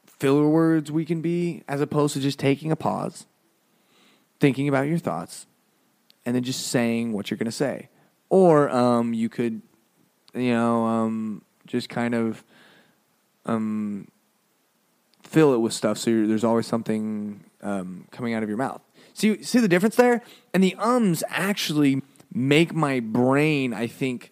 [0.06, 3.26] filler words we can be as opposed to just taking a pause,
[4.40, 5.48] thinking about your thoughts,
[6.26, 7.90] and then just saying what you're going to say,
[8.30, 9.62] or um, you could,
[10.34, 12.44] you know, um, just kind of
[13.46, 14.08] um,
[15.24, 15.98] fill it with stuff.
[15.98, 18.82] So there's always something um, coming out of your mouth.
[19.14, 20.22] See, see the difference there?
[20.54, 22.02] And the ums actually
[22.34, 24.32] make my brain, I think,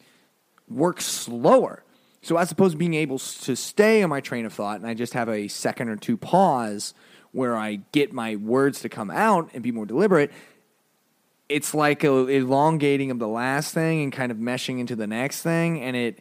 [0.67, 1.83] work slower.
[2.21, 4.93] So as opposed to being able to stay on my train of thought and I
[4.93, 6.93] just have a second or two pause
[7.31, 10.31] where I get my words to come out and be more deliberate,
[11.49, 15.41] it's like a elongating of the last thing and kind of meshing into the next
[15.41, 16.19] thing and it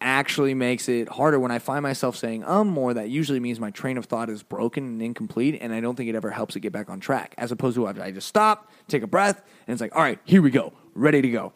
[0.00, 3.70] actually makes it harder when I find myself saying um more that usually means my
[3.70, 6.60] train of thought is broken and incomplete and I don't think it ever helps it
[6.60, 9.80] get back on track as opposed to I just stop take a breath and it's
[9.80, 11.52] like all right here we go ready to go.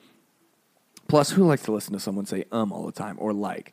[1.09, 3.73] Plus who likes to listen to someone say um all the time or like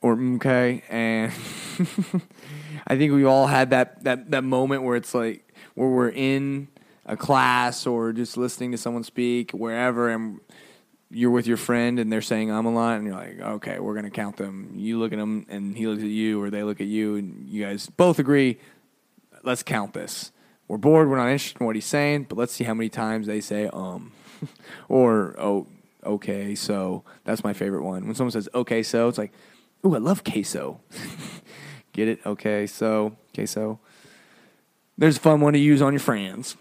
[0.00, 1.32] or okay and
[2.86, 6.68] I think we all had that that that moment where it's like where we're in
[7.06, 10.40] a class or just listening to someone speak wherever and
[11.12, 13.94] you're with your friend and they're saying I'm a lot, and you're like, okay, we're
[13.94, 14.72] gonna count them.
[14.74, 17.48] You look at them, and he looks at you, or they look at you, and
[17.48, 18.58] you guys both agree.
[19.44, 20.32] Let's count this.
[20.68, 21.08] We're bored.
[21.08, 23.68] We're not interested in what he's saying, but let's see how many times they say
[23.72, 24.12] um,
[24.88, 25.66] or oh,
[26.04, 26.54] okay.
[26.54, 28.06] So that's my favorite one.
[28.06, 29.32] When someone says okay, so it's like,
[29.84, 30.80] ooh, I love queso.
[31.92, 32.20] Get it?
[32.24, 33.80] Okay, so queso.
[34.96, 36.56] There's a fun one to use on your friends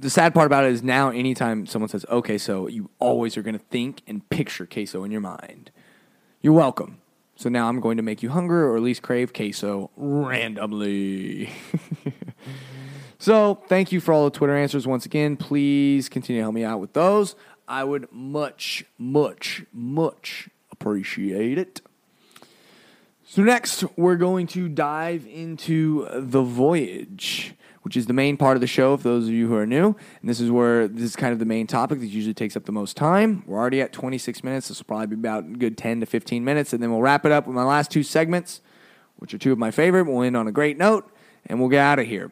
[0.00, 3.42] the sad part about it is now anytime someone says okay so you always are
[3.42, 5.70] going to think and picture queso in your mind
[6.40, 6.98] you're welcome.
[7.36, 11.50] So now i'm going to make you hungry or at least crave queso randomly.
[13.18, 15.36] So thank you for all the twitter answers once again.
[15.36, 17.34] Please continue to help me out with those.
[17.66, 21.80] I would much much much appreciate it.
[23.26, 27.54] So next we're going to dive into the voyage
[27.88, 29.96] which is the main part of the show for those of you who are new.
[30.20, 32.66] And this is where this is kind of the main topic that usually takes up
[32.66, 33.42] the most time.
[33.46, 34.68] We're already at 26 minutes.
[34.68, 36.74] This will probably be about a good 10 to 15 minutes.
[36.74, 38.60] And then we'll wrap it up with my last two segments,
[39.16, 40.04] which are two of my favorite.
[40.04, 41.10] We'll end on a great note
[41.46, 42.30] and we'll get out of here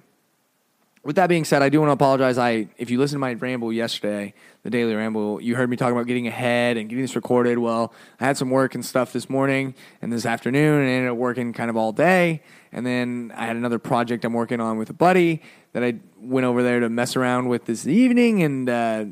[1.06, 2.36] with that being said, I do want to apologize.
[2.36, 5.94] I, if you listened to my ramble yesterday, the daily ramble, you heard me talking
[5.94, 7.58] about getting ahead and getting this recorded.
[7.58, 11.16] Well, I had some work and stuff this morning and this afternoon, and ended up
[11.16, 12.42] working kind of all day.
[12.72, 15.42] And then I had another project I'm working on with a buddy
[15.74, 19.04] that I went over there to mess around with this evening, and uh,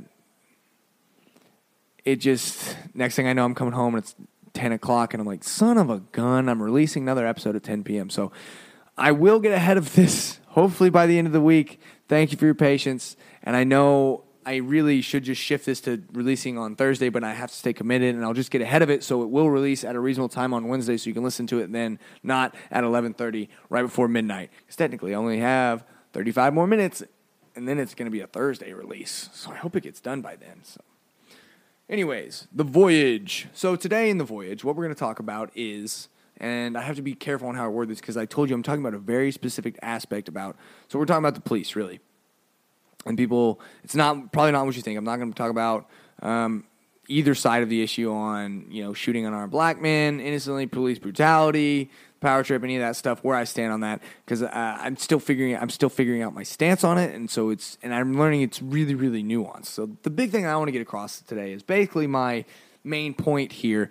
[2.04, 4.16] it just next thing I know, I'm coming home and it's
[4.54, 7.85] 10 o'clock, and I'm like, son of a gun, I'm releasing another episode at 10
[7.85, 8.11] p.m.
[8.11, 8.33] So
[8.96, 11.80] I will get ahead of this hopefully by the end of the week.
[12.09, 13.16] Thank you for your patience.
[13.42, 17.33] And I know I really should just shift this to releasing on Thursday, but I
[17.33, 19.85] have to stay committed and I'll just get ahead of it so it will release
[19.85, 22.85] at a reasonable time on Wednesday so you can listen to it then not at
[22.85, 24.50] 11:30 right before midnight.
[24.66, 27.02] Cuz technically I only have 35 more minutes
[27.57, 29.30] and then it's going to be a Thursday release.
[29.33, 30.62] So I hope it gets done by then.
[30.62, 30.80] So
[31.88, 33.48] anyways, the voyage.
[33.54, 36.97] So today in the voyage what we're going to talk about is and I have
[36.97, 38.94] to be careful on how I word this because I told you I'm talking about
[38.94, 40.57] a very specific aspect about.
[40.88, 42.01] So we're talking about the police, really,
[43.07, 43.61] and people.
[43.83, 44.99] It's not probably not what you think.
[44.99, 45.88] I'm not going to talk about
[46.23, 46.64] um,
[47.09, 51.90] either side of the issue on you know shooting unarmed black men, innocently, police brutality,
[52.20, 53.23] power trip, any of that stuff.
[53.23, 56.42] Where I stand on that because uh, I'm still figuring I'm still figuring out my
[56.42, 59.66] stance on it, and so it's and I'm learning it's really really nuanced.
[59.66, 62.44] So the big thing I want to get across today is basically my
[62.83, 63.88] main point here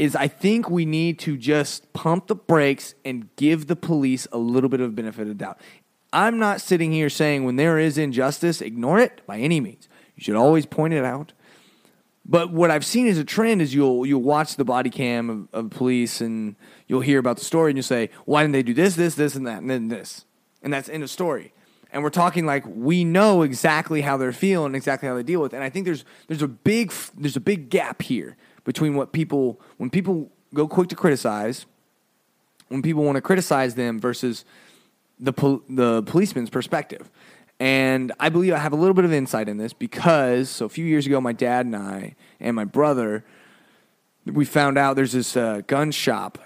[0.00, 4.38] is I think we need to just pump the brakes and give the police a
[4.38, 5.60] little bit of benefit of doubt.
[6.10, 9.90] I'm not sitting here saying when there is injustice, ignore it by any means.
[10.16, 11.34] You should always point it out.
[12.24, 15.48] But what I've seen as a trend is you'll you'll watch the body cam of,
[15.52, 18.72] of police and you'll hear about the story and you'll say, why didn't they do
[18.72, 20.24] this, this, this, and that, and then this,
[20.62, 21.52] and that's end of story.
[21.92, 25.52] And we're talking like we know exactly how they're feeling, exactly how they deal with.
[25.52, 25.56] It.
[25.56, 28.38] And I think there's there's a big there's a big gap here
[28.70, 31.66] between what people when people go quick to criticize,
[32.68, 34.44] when people want to criticize them versus
[35.18, 37.10] the pol- the policeman's perspective.
[37.58, 40.68] And I believe I have a little bit of insight in this because so a
[40.68, 43.24] few years ago, my dad and I and my brother,
[44.24, 46.38] we found out there's this uh, gun shop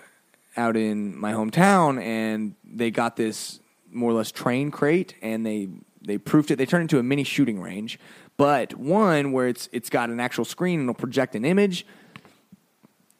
[0.56, 3.60] out in my hometown, and they got this
[3.92, 5.68] more or less train crate, and they
[6.00, 6.56] they proofed it.
[6.56, 7.98] They turned it into a mini shooting range,
[8.38, 11.84] but one where it's it's got an actual screen and it'll project an image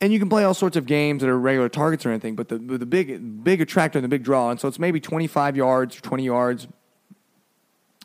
[0.05, 2.49] and you can play all sorts of games that are regular targets or anything, but
[2.51, 5.97] the the big big attractor and the big draw, and so it's maybe 25 yards
[5.97, 6.69] or 20 yards,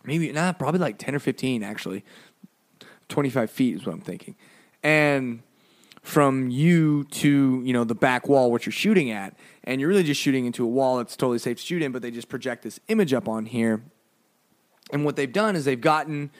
[0.05, 2.05] maybe not, nah, probably like 10 or 15 actually.
[3.09, 4.35] 25 feet is what I'm thinking,
[4.81, 5.41] and
[6.01, 9.35] from you to you know the back wall, what you're shooting at,
[9.65, 12.01] and you're really just shooting into a wall that's totally safe to shoot in, but
[12.01, 13.83] they just project this image up on here,
[14.93, 16.31] and what they've done is they've gotten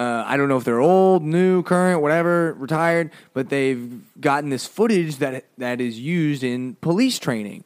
[0.00, 4.66] Uh, I don't know if they're old, new, current, whatever, retired, but they've gotten this
[4.66, 7.64] footage that that is used in police training,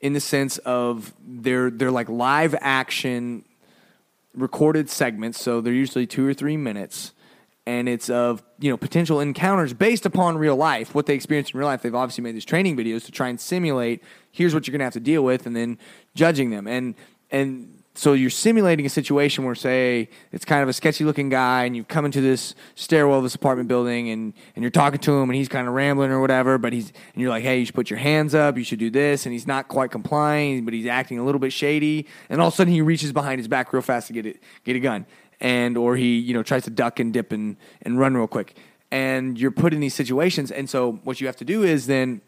[0.00, 3.44] in the sense of they're they're like live action
[4.32, 5.40] recorded segments.
[5.40, 7.14] So they're usually two or three minutes,
[7.66, 11.58] and it's of you know potential encounters based upon real life, what they experienced in
[11.58, 11.82] real life.
[11.82, 14.04] They've obviously made these training videos to try and simulate.
[14.30, 15.78] Here's what you're going to have to deal with, and then
[16.14, 16.94] judging them and
[17.32, 21.64] and so you're simulating a situation where say it's kind of a sketchy looking guy
[21.64, 25.12] and you come into this stairwell of this apartment building and, and you're talking to
[25.12, 27.66] him and he's kind of rambling or whatever but he's and you're like hey you
[27.66, 30.72] should put your hands up you should do this and he's not quite complying but
[30.72, 33.48] he's acting a little bit shady and all of a sudden he reaches behind his
[33.48, 35.04] back real fast to get it get a gun
[35.42, 38.56] and or he you know tries to duck and dip and, and run real quick.
[38.90, 42.22] And you're put in these situations and so what you have to do is then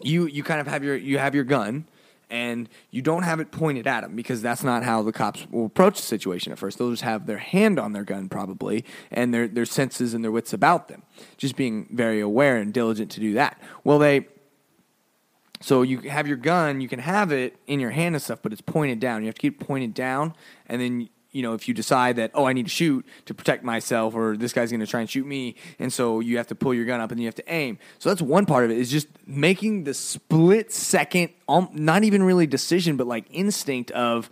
[0.00, 1.86] you you kind of have your you have your gun
[2.30, 5.66] and you don't have it pointed at them because that's not how the cops will
[5.66, 6.78] approach the situation at first.
[6.78, 10.30] They'll just have their hand on their gun probably and their their senses and their
[10.30, 11.02] wits about them.
[11.36, 13.60] Just being very aware and diligent to do that.
[13.84, 14.26] Well, they
[15.60, 18.52] so you have your gun, you can have it in your hand and stuff, but
[18.52, 19.22] it's pointed down.
[19.22, 20.34] You have to keep it pointed down
[20.66, 23.62] and then you know, if you decide that, oh, I need to shoot to protect
[23.62, 26.56] myself, or this guy's going to try and shoot me, and so you have to
[26.56, 27.78] pull your gun up and you have to aim.
[28.00, 32.24] So that's one part of it is just making the split second, um, not even
[32.24, 34.28] really decision, but like instinct of,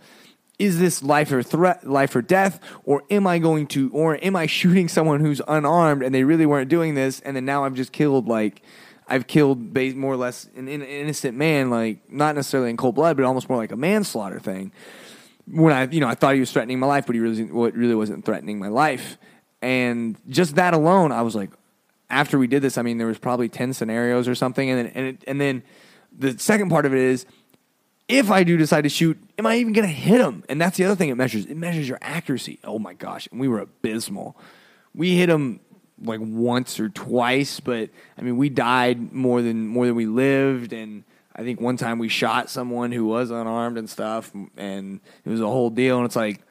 [0.59, 4.35] is this life or threat, life or death, or am I going to, or am
[4.35, 7.75] I shooting someone who's unarmed and they really weren't doing this, and then now I've
[7.75, 8.61] just killed like.
[9.09, 13.25] I've killed more or less an innocent man, like not necessarily in cold blood, but
[13.25, 14.73] almost more like a manslaughter thing
[15.49, 17.73] when I, you know, I thought he was threatening my life, but he really, what
[17.73, 19.17] really wasn't threatening my life.
[19.61, 21.51] And just that alone, I was like,
[22.09, 24.91] after we did this, I mean, there was probably ten scenarios or something, and then
[24.95, 25.63] and, it, and then
[26.17, 27.25] the second part of it is,
[28.07, 30.43] if I do decide to shoot, am I even going to hit him?
[30.47, 31.45] And that's the other thing it measures.
[31.45, 32.59] It measures your accuracy.
[32.63, 34.37] Oh my gosh, and we were abysmal.
[34.93, 35.59] We hit him
[36.01, 40.71] like once or twice, but I mean, we died more than more than we lived,
[40.71, 41.03] and
[41.37, 45.41] I think one time we shot someone who was unarmed and stuff, and it was
[45.41, 45.97] a whole deal.
[45.97, 46.41] And it's like,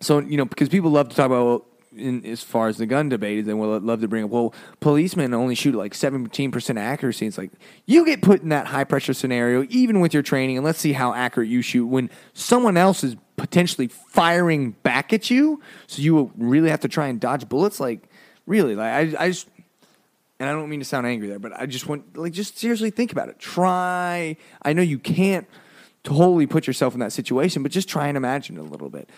[0.00, 1.64] so you know, because people love to talk about
[1.96, 4.54] in, as far as the gun debate, is they will love to bring up, well,
[4.80, 7.26] policemen only shoot like 17% accuracy.
[7.26, 7.50] It's like,
[7.86, 10.92] you get put in that high pressure scenario, even with your training, and let's see
[10.92, 15.60] how accurate you shoot when someone else is potentially firing back at you.
[15.86, 17.80] So you will really have to try and dodge bullets.
[17.80, 18.08] Like,
[18.46, 19.48] really, like, I, I just,
[20.38, 22.90] and I don't mean to sound angry there, but I just want like just seriously
[22.90, 23.38] think about it.
[23.38, 24.36] Try.
[24.62, 25.46] I know you can't
[26.04, 29.10] totally put yourself in that situation, but just try and imagine it a little bit.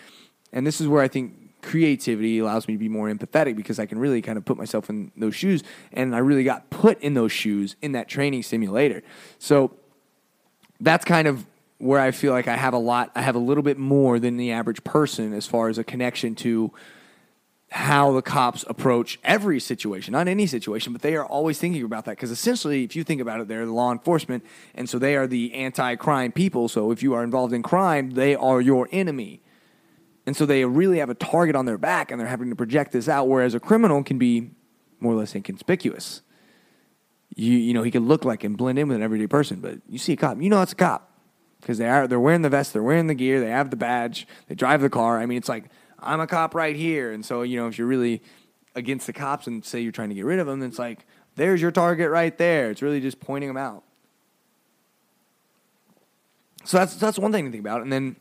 [0.51, 3.85] And this is where I think creativity allows me to be more empathetic because I
[3.85, 7.13] can really kind of put myself in those shoes, and I really got put in
[7.13, 9.03] those shoes in that training simulator.
[9.37, 9.71] So
[10.79, 11.45] that's kind of
[11.77, 13.11] where I feel like I have a lot.
[13.15, 16.35] I have a little bit more than the average person as far as a connection
[16.35, 16.71] to
[17.71, 22.05] how the cops approach every situation, not any situation, but they are always thinking about
[22.05, 22.11] that.
[22.11, 25.27] Because essentially, if you think about it, they're the law enforcement, and so they are
[25.27, 26.67] the anti crime people.
[26.67, 29.41] So if you are involved in crime, they are your enemy.
[30.25, 32.91] And so they really have a target on their back, and they're having to project
[32.91, 34.51] this out, whereas a criminal can be
[34.99, 36.21] more or less inconspicuous.
[37.35, 39.79] You, you know, he can look like and blend in with an everyday person, but
[39.87, 41.09] you see a cop, you know it's a cop
[41.61, 44.27] because they are they're wearing the vest, they're wearing the gear, they have the badge,
[44.47, 45.19] they drive the car.
[45.19, 45.65] I mean, it's like
[46.01, 47.11] I'm a cop right here.
[47.11, 48.21] And so, you know, if you're really
[48.75, 51.61] against the cops and say you're trying to get rid of them, it's like, there's
[51.61, 52.69] your target right there.
[52.69, 53.83] It's really just pointing them out.
[56.65, 57.81] So that's that's one thing to think about.
[57.81, 58.15] And then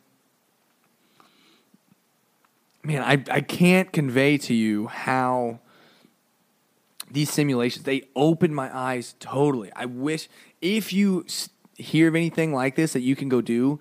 [2.82, 5.60] man, I I can't convey to you how
[7.10, 9.70] these simulations they open my eyes totally.
[9.74, 10.28] I wish
[10.60, 11.26] if you
[11.76, 13.80] hear of anything like this that you can go do,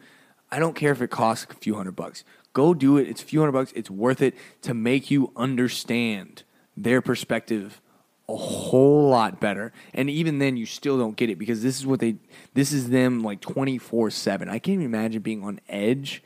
[0.52, 2.24] I don't care if it costs a few hundred bucks.
[2.58, 3.08] Go do it.
[3.08, 3.72] It's a few hundred bucks.
[3.76, 6.42] It's worth it to make you understand
[6.76, 7.80] their perspective
[8.28, 9.72] a whole lot better.
[9.94, 12.16] And even then, you still don't get it because this is what they,
[12.56, 14.50] this is them like 24 7.
[14.50, 16.24] I can't even imagine being on edge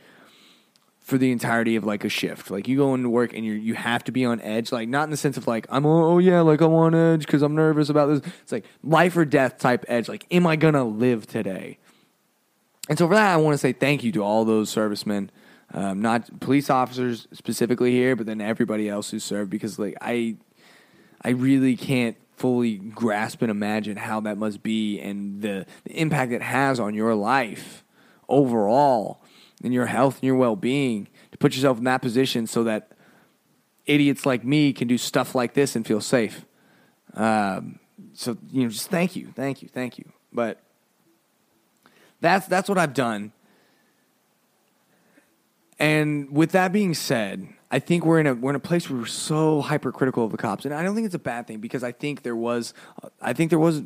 [1.01, 2.49] for the entirety of like a shift.
[2.49, 4.71] Like you go into work and you you have to be on edge.
[4.71, 7.41] Like not in the sense of like I'm oh yeah like I'm on edge because
[7.41, 8.33] I'm nervous about this.
[8.41, 10.07] It's like life or death type edge.
[10.07, 11.77] Like am I gonna live today?
[12.87, 15.29] And so for that, I want to say thank you to all those servicemen
[15.73, 20.35] um, not police officers specifically here, but then everybody else who served because like I,
[21.21, 26.31] I really can't fully grasp and imagine how that must be and the, the impact
[26.31, 27.83] it has on your life
[28.27, 29.21] overall
[29.63, 32.91] and your health and your well being to put yourself in that position so that
[33.85, 36.45] idiots like me can do stuff like this and feel safe.
[37.13, 37.79] Um,
[38.13, 40.11] so you know, just thank you, thank you, thank you.
[40.33, 40.59] But
[42.19, 43.31] that's that's what I've done
[45.81, 48.99] and with that being said, I think we're in a we're in a place where
[48.99, 51.83] we're so hypercritical of the cops, and I don't think it's a bad thing because
[51.83, 52.75] I think there was,
[53.19, 53.81] I think there was,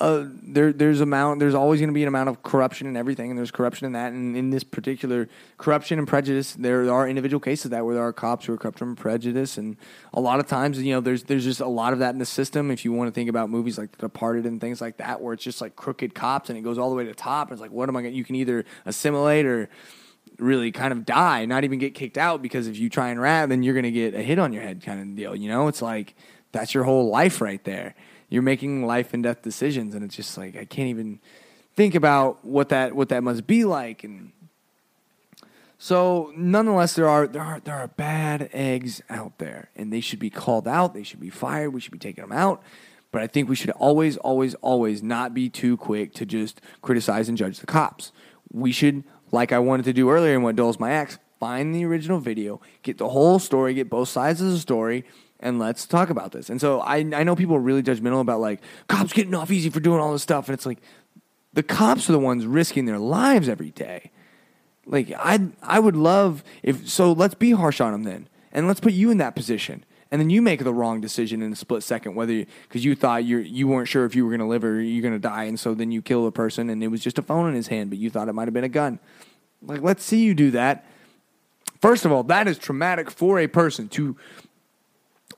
[0.00, 3.30] uh, there there's amount there's always going to be an amount of corruption and everything,
[3.30, 5.28] and there's corruption in that, and in this particular
[5.58, 8.56] corruption and prejudice, there are individual cases of that where there are cops who are
[8.56, 9.76] corrupt from prejudice, and
[10.12, 12.26] a lot of times you know there's there's just a lot of that in the
[12.26, 12.72] system.
[12.72, 15.34] If you want to think about movies like The Departed and things like that, where
[15.34, 17.52] it's just like crooked cops and it goes all the way to the top, and
[17.52, 18.14] it's like what am I going?
[18.14, 19.68] You can either assimilate or
[20.38, 23.48] really kind of die, not even get kicked out because if you try and rat,
[23.48, 25.34] then you're going to get a hit on your head kind of deal.
[25.34, 26.14] You know, it's like
[26.52, 27.94] that's your whole life right there.
[28.28, 31.20] You're making life and death decisions, and it's just like I can't even
[31.74, 34.02] think about what that what that must be like.
[34.02, 34.32] And
[35.78, 40.18] so, nonetheless, there are there are there are bad eggs out there, and they should
[40.18, 40.94] be called out.
[40.94, 41.70] They should be fired.
[41.70, 42.62] We should be taking them out.
[43.12, 47.28] But I think we should always, always, always not be too quick to just criticize
[47.28, 48.12] and judge the cops.
[48.52, 51.84] We should like I wanted to do earlier in what dulls my axe, find the
[51.84, 55.04] original video, get the whole story, get both sides of the story,
[55.40, 56.48] and let's talk about this.
[56.48, 59.70] And so I, I know people are really judgmental about like cops getting off easy
[59.70, 60.78] for doing all this stuff, and it's like
[61.52, 64.10] the cops are the ones risking their lives every day.
[64.86, 68.80] Like I I would love if so let's be harsh on them then, and let's
[68.80, 71.82] put you in that position and then you make the wrong decision in a split
[71.82, 74.46] second, whether because you, you, thought you you weren't sure if you were going to
[74.46, 76.88] live or you're going to die, and so then you kill the person, and it
[76.88, 78.68] was just a phone in his hand, but you thought it might have been a
[78.68, 78.98] gun.
[79.62, 80.86] Like, let's see you do that.
[81.80, 84.16] First of all, that is traumatic for a person to.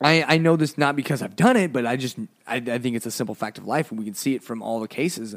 [0.00, 2.94] I, I know this not because I've done it, but I just I, I think
[2.94, 5.34] it's a simple fact of life, and we can see it from all the cases.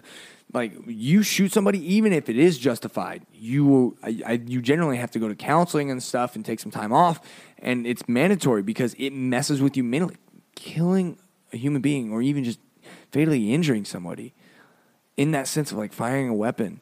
[0.53, 5.11] Like you shoot somebody, even if it is justified, you I, I, you generally have
[5.11, 7.19] to go to counseling and stuff and take some time off,
[7.57, 10.17] and it's mandatory because it messes with you mentally.
[10.55, 11.17] Killing
[11.51, 12.59] a human being, or even just
[13.11, 14.33] fatally injuring somebody,
[15.17, 16.81] in that sense of like firing a weapon,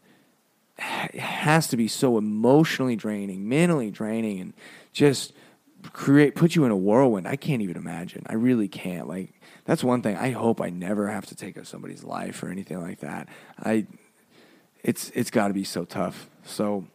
[0.77, 4.53] has to be so emotionally draining, mentally draining, and
[4.91, 5.31] just
[5.93, 7.27] create put you in a whirlwind.
[7.27, 8.23] I can't even imagine.
[8.27, 9.07] I really can't.
[9.07, 9.33] Like
[9.65, 10.15] that's one thing.
[10.15, 13.29] I hope I never have to take up somebody's life or anything like that.
[13.63, 13.87] I
[14.83, 16.29] it's it's got to be so tough.
[16.43, 16.85] So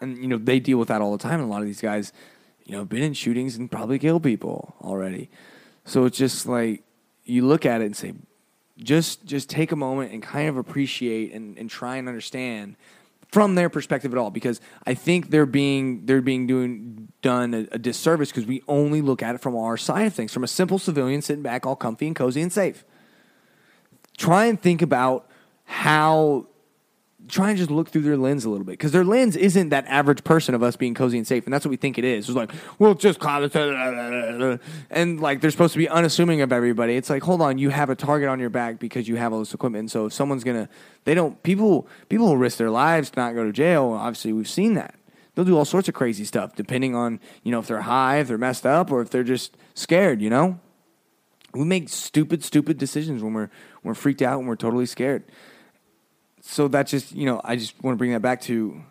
[0.00, 1.40] and you know they deal with that all the time.
[1.40, 2.12] And a lot of these guys,
[2.64, 5.30] you know, been in shootings and probably kill people already.
[5.84, 6.82] So it's just like
[7.24, 8.14] you look at it and say,
[8.78, 12.76] just just take a moment and kind of appreciate and, and try and understand
[13.30, 17.66] from their perspective at all because I think they're being they're being doing done a,
[17.72, 20.48] a disservice because we only look at it from our side of things, from a
[20.48, 22.84] simple civilian sitting back all comfy and cozy and safe.
[24.16, 25.26] Try and think about
[25.64, 26.46] how
[27.26, 29.86] try and just look through their lens a little bit because their lens isn't that
[29.86, 32.28] average person of us being cozy and safe, and that's what we think it is.
[32.28, 33.18] It's like, well, just
[34.90, 36.96] and like they're supposed to be unassuming of everybody.
[36.96, 39.38] It's like, hold on, you have a target on your back because you have all
[39.38, 39.80] this equipment.
[39.80, 40.68] And so if someone's gonna,
[41.04, 43.92] they don't people people will risk their lives to not go to jail.
[43.98, 44.94] Obviously, we've seen that.
[45.34, 48.28] They'll do all sorts of crazy stuff depending on you know if they're high, if
[48.28, 50.20] they're messed up, or if they're just scared.
[50.22, 50.60] You know,
[51.52, 53.50] we make stupid, stupid decisions when we're
[53.82, 55.24] when we're freaked out and we're totally scared
[56.46, 58.82] so that's just you know I just want to bring that back to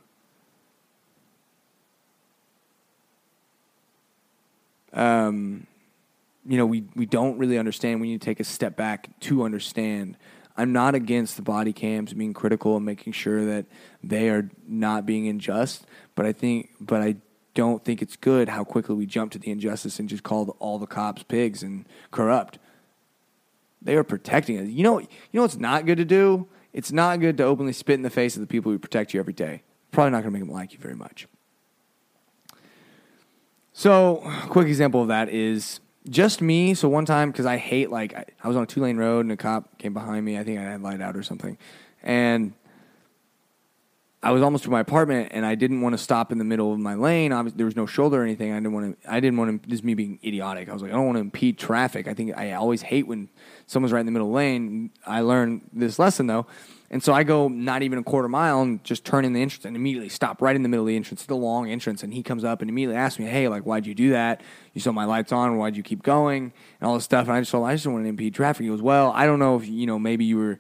[4.92, 5.68] um,
[6.46, 8.02] you know we we don't really understand.
[8.02, 10.18] We need to take a step back to understand.
[10.58, 13.66] I'm not against the body cams being critical and making sure that
[14.04, 15.86] they are not being unjust,
[16.16, 17.16] but I think but I
[17.54, 20.80] don't think it's good how quickly we jump to the injustice and just call all
[20.80, 22.58] the cops pigs and corrupt.
[23.82, 24.70] They are protecting us.
[24.70, 27.94] You know, you know what's not good to do it's not good to openly spit
[27.94, 29.62] in the face of the people who protect you every day.
[29.92, 31.28] Probably not going to make them like you very much.
[33.74, 36.74] So, a quick example of that is just me.
[36.74, 39.22] So one time, because I hate like I, I was on a two lane road
[39.22, 40.38] and a cop came behind me.
[40.38, 41.58] I think I had light out or something,
[42.02, 42.54] and
[44.24, 46.72] I was almost to my apartment and I didn't want to stop in the middle
[46.72, 47.34] of my lane.
[47.34, 48.54] Obviously, there was no shoulder or anything.
[48.54, 49.12] I didn't want to.
[49.12, 49.70] I didn't want to.
[49.70, 50.70] This is me being idiotic.
[50.70, 52.08] I was like, I don't want to impede traffic.
[52.08, 53.28] I think I always hate when
[53.68, 54.92] someone's right in the middle lane.
[55.06, 56.48] I learned this lesson though,
[56.90, 59.66] and so I go not even a quarter mile and just turn in the entrance
[59.66, 61.26] and immediately stop right in the middle of the entrance.
[61.26, 63.94] The long entrance, and he comes up and immediately asks me, "Hey, like, why'd you
[63.94, 64.40] do that?
[64.74, 65.58] You saw my lights on.
[65.58, 67.28] Why'd you keep going?" And all this stuff.
[67.28, 68.64] And I just told, I just want to impede traffic.
[68.64, 70.00] He goes, "Well, I don't know if you know.
[70.00, 70.60] Maybe you were."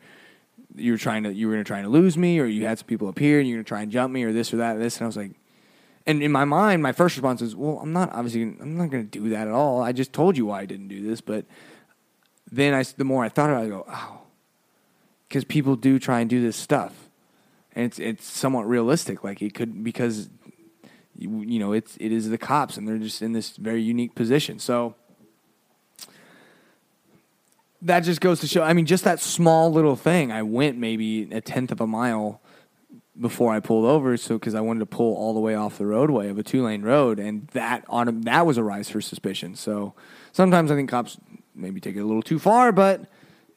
[0.75, 2.87] You were trying to you were to try to lose me, or you had some
[2.87, 4.79] people up here and you're to try and jump me, or this or that, or
[4.79, 4.97] this.
[4.97, 5.31] And I was like,
[6.05, 9.03] and in my mind, my first response is, well, I'm not obviously I'm not to
[9.03, 9.81] do that at all.
[9.81, 11.45] I just told you why I didn't do this, but
[12.51, 14.21] then I the more I thought about it, I go, oh,
[15.27, 17.09] because people do try and do this stuff,
[17.73, 19.23] and it's it's somewhat realistic.
[19.23, 20.29] Like it could because
[21.15, 24.13] you, you know it's it is the cops, and they're just in this very unique
[24.15, 24.59] position.
[24.59, 24.95] So
[27.83, 28.63] that just goes to show.
[28.63, 30.31] I mean, just that small little thing.
[30.31, 32.41] I went maybe a tenth of a mile
[33.19, 34.17] before I pulled over.
[34.17, 36.63] So because I wanted to pull all the way off the roadway of a two
[36.63, 39.55] lane road, and that on that was a rise for suspicion.
[39.55, 39.93] So
[40.31, 41.17] sometimes I think cops
[41.53, 43.05] maybe take it a little too far, but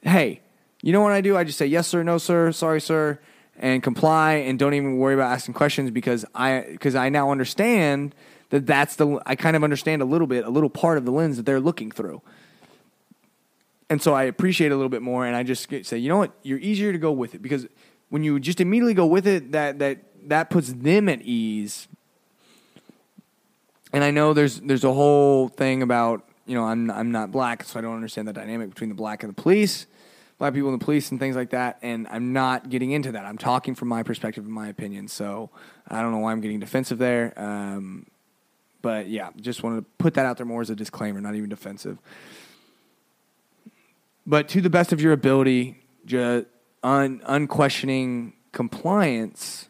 [0.03, 0.41] hey,
[0.83, 1.37] you know what I do?
[1.37, 3.18] I just say yes sir, no sir, sorry sir,
[3.57, 8.14] and comply, and don't even worry about asking questions because I because I now understand
[8.51, 11.12] that that's the I kind of understand a little bit, a little part of the
[11.12, 12.20] lens that they're looking through.
[13.89, 16.18] And so I appreciate it a little bit more, and I just say, you know
[16.18, 17.66] what, you're easier to go with it because
[18.09, 21.89] when you just immediately go with it, that that that puts them at ease.
[23.93, 27.62] And I know there's there's a whole thing about you know I'm I'm not black,
[27.62, 29.87] so I don't understand the dynamic between the black and the police,
[30.39, 31.78] black people and the police, and things like that.
[31.82, 33.24] And I'm not getting into that.
[33.24, 35.07] I'm talking from my perspective and my opinion.
[35.07, 35.51] So
[35.87, 37.32] I don't know why I'm getting defensive there.
[37.37, 38.07] Um,
[38.82, 41.49] but yeah, just wanted to put that out there more as a disclaimer, not even
[41.49, 41.99] defensive.
[44.27, 46.47] But to the best of your ability, just
[46.83, 49.68] un, unquestioning compliance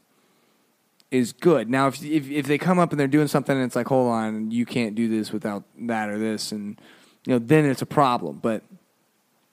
[1.10, 1.68] is good.
[1.68, 4.10] Now, if, if if they come up and they're doing something and it's like, hold
[4.10, 6.80] on, you can't do this without that or this, and
[7.24, 8.38] you know, then it's a problem.
[8.42, 8.62] But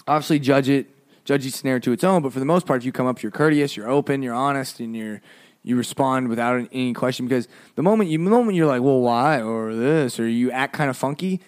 [0.07, 0.87] obviously, judge it,
[1.25, 2.21] judge each scenario to its own.
[2.21, 4.79] But for the most part, if you come up, you're courteous, you're open, you're honest,
[4.79, 5.21] and you're
[5.63, 7.27] you respond without any question.
[7.27, 10.73] Because the moment you the moment you're like, well, why or this, or you act
[10.73, 11.41] kind of funky,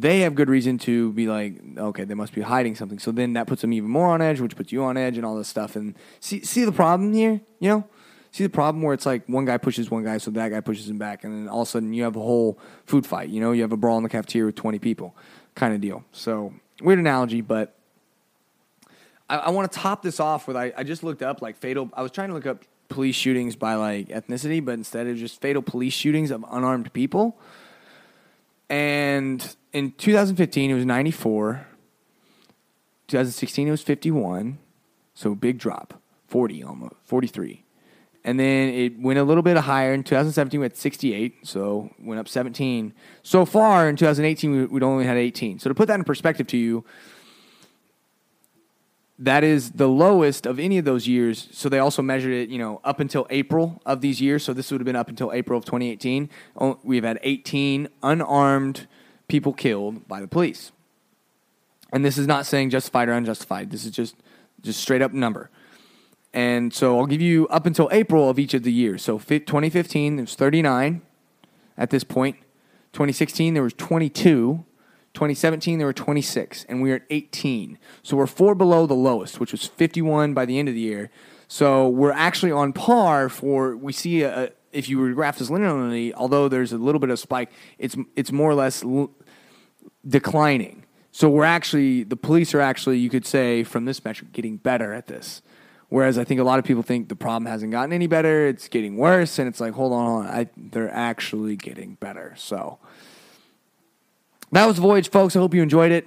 [0.00, 2.98] they have good reason to be like, okay, they must be hiding something.
[2.98, 5.24] So then that puts them even more on edge, which puts you on edge and
[5.24, 5.76] all this stuff.
[5.76, 7.84] And see, see the problem here, you know?
[8.32, 10.90] See the problem where it's like one guy pushes one guy, so that guy pushes
[10.90, 13.30] him back, and then all of a sudden you have a whole food fight.
[13.30, 15.16] You know, you have a brawl in the cafeteria with twenty people,
[15.54, 16.04] kind of deal.
[16.12, 17.78] So weird analogy, but
[19.30, 21.88] I, I want to top this off with I, I just looked up like fatal.
[21.94, 25.40] I was trying to look up police shootings by like ethnicity, but instead of just
[25.40, 27.38] fatal police shootings of unarmed people.
[28.68, 31.66] And in 2015, it was 94.
[33.08, 34.58] 2016, it was 51.
[35.14, 37.64] So big drop, 40 almost, 43.
[38.24, 40.58] And then it went a little bit higher in 2017.
[40.58, 42.92] We had 68, so went up 17.
[43.22, 45.60] So far in 2018, we, would only had 18.
[45.60, 46.84] So to put that in perspective to you,
[49.18, 51.48] that is the lowest of any of those years.
[51.52, 54.44] So they also measured it, you know, up until April of these years.
[54.44, 56.28] So this would have been up until April of 2018.
[56.82, 58.86] We've had 18 unarmed
[59.28, 60.72] people killed by the police.
[61.92, 63.70] And this is not saying justified or unjustified.
[63.70, 64.16] This is just
[64.62, 65.50] just straight up number.
[66.32, 69.02] And so I'll give you up until April of each of the years.
[69.02, 71.02] So 2015 there was 39
[71.78, 72.36] at this point.
[72.92, 74.64] 2016 there was 22.
[75.16, 77.78] 2017, there were 26, and we are at 18.
[78.02, 81.10] So we're four below the lowest, which was 51 by the end of the year.
[81.48, 86.12] So we're actually on par for, we see, a, if you were graph this linearly,
[86.14, 89.10] although there's a little bit of spike, it's, it's more or less l-
[90.06, 90.84] declining.
[91.12, 94.92] So we're actually, the police are actually, you could say, from this metric, getting better
[94.92, 95.40] at this.
[95.88, 98.68] Whereas I think a lot of people think the problem hasn't gotten any better, it's
[98.68, 100.30] getting worse, and it's like, hold on, hold on.
[100.30, 102.34] I, they're actually getting better.
[102.36, 102.78] So
[104.52, 105.36] that was Voyage, folks.
[105.36, 106.06] I hope you enjoyed it.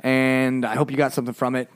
[0.00, 1.70] And I hope you got something from it.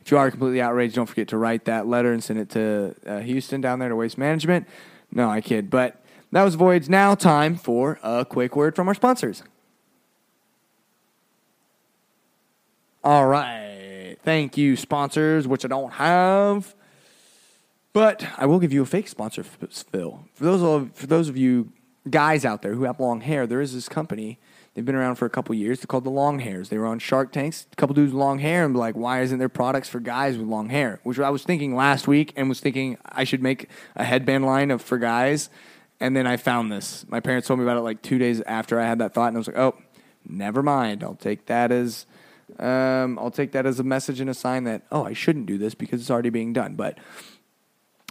[0.00, 2.94] If you are completely outraged, don't forget to write that letter and send it to
[3.06, 4.66] uh, Houston down there to Waste Management.
[5.12, 5.70] No, I kid.
[5.70, 6.02] But
[6.32, 6.88] that was Voyage.
[6.88, 9.44] Now, time for a quick word from our sponsors.
[13.04, 14.16] All right.
[14.24, 16.74] Thank you, sponsors, which I don't have.
[17.92, 20.24] But I will give you a fake sponsor, Phil.
[20.34, 21.72] For those of, for those of you
[22.10, 24.40] guys out there who have long hair, there is this company–
[24.74, 25.80] They've been around for a couple years.
[25.80, 26.70] They're called the Long Hairs.
[26.70, 27.66] They were on Shark Tanks.
[27.72, 30.46] A couple dudes with long hair and like, why isn't there products for guys with
[30.46, 31.00] long hair?
[31.02, 34.70] Which I was thinking last week and was thinking I should make a headband line
[34.70, 35.50] of for guys.
[36.00, 37.04] And then I found this.
[37.08, 39.36] My parents told me about it like two days after I had that thought, and
[39.36, 39.76] I was like, oh,
[40.26, 41.04] never mind.
[41.04, 42.06] I'll take that as
[42.58, 45.58] um, I'll take that as a message and a sign that oh, I shouldn't do
[45.58, 46.74] this because it's already being done.
[46.74, 46.98] But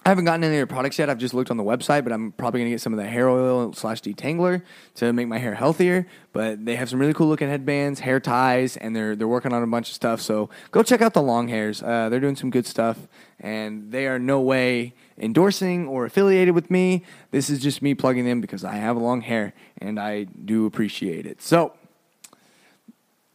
[0.03, 1.11] I haven't gotten any of their products yet.
[1.11, 3.29] I've just looked on the website, but I'm probably gonna get some of the hair
[3.29, 4.63] oil slash detangler
[4.95, 6.07] to make my hair healthier.
[6.33, 9.61] But they have some really cool looking headbands, hair ties, and they're they're working on
[9.61, 10.19] a bunch of stuff.
[10.19, 11.83] So go check out the long hairs.
[11.83, 12.97] Uh, they're doing some good stuff,
[13.39, 17.03] and they are no way endorsing or affiliated with me.
[17.29, 21.25] This is just me plugging them because I have long hair and I do appreciate
[21.27, 21.41] it.
[21.41, 21.73] So.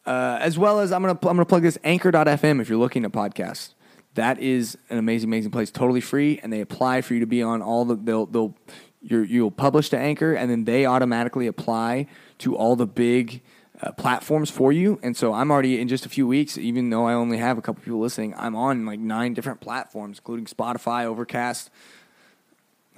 [0.04, 3.10] Uh, as well as I'm gonna I'm gonna plug this Anchor.fm if you're looking to
[3.10, 3.74] podcast
[4.16, 5.70] that is an amazing, amazing place.
[5.70, 7.94] Totally free, and they apply for you to be on all the.
[7.94, 8.54] They'll they'll
[9.02, 12.08] you will publish to Anchor, and then they automatically apply
[12.38, 13.40] to all the big
[13.80, 14.98] uh, platforms for you.
[15.02, 17.62] And so I'm already in just a few weeks, even though I only have a
[17.62, 18.34] couple people listening.
[18.36, 21.70] I'm on like nine different platforms, including Spotify, Overcast,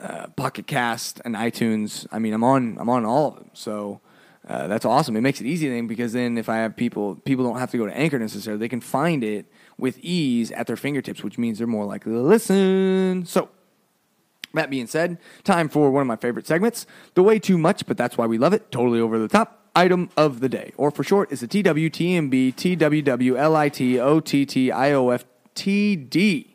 [0.01, 2.07] uh, Pocket Cast, and iTunes.
[2.11, 3.51] I mean, I'm on I'm on all of them.
[3.53, 4.01] So.
[4.49, 5.15] Uh, that's awesome.
[5.15, 7.77] It makes it easy then because then if I have people, people don't have to
[7.77, 8.59] go to Anchor necessarily.
[8.59, 9.45] They can find it
[9.79, 13.25] with ease at their fingertips, which means they're more likely to listen.
[13.27, 13.49] So,
[14.55, 17.97] That being said, time for one of my favorite segments, the way too much, but
[17.97, 21.05] that's why we love it, totally over the top item of the day, or for
[21.05, 22.55] short, is the TWTMB
[24.79, 26.47] TWWLITOTTIOFTD.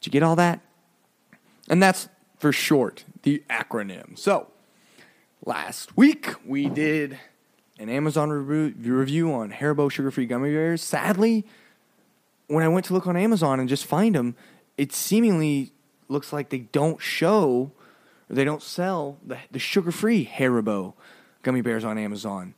[0.00, 0.60] Did you get all that?
[1.68, 4.18] And that's for short, the acronym.
[4.18, 4.48] So,
[5.44, 7.18] last week we did
[7.78, 10.82] an Amazon review, review on Haribo sugar free gummy bears.
[10.82, 11.46] Sadly,
[12.50, 14.34] when I went to look on Amazon and just find them,
[14.76, 15.72] it seemingly
[16.08, 17.70] looks like they don't show
[18.28, 20.94] or they don't sell the, the sugar free Haribo
[21.42, 22.54] gummy bears on Amazon,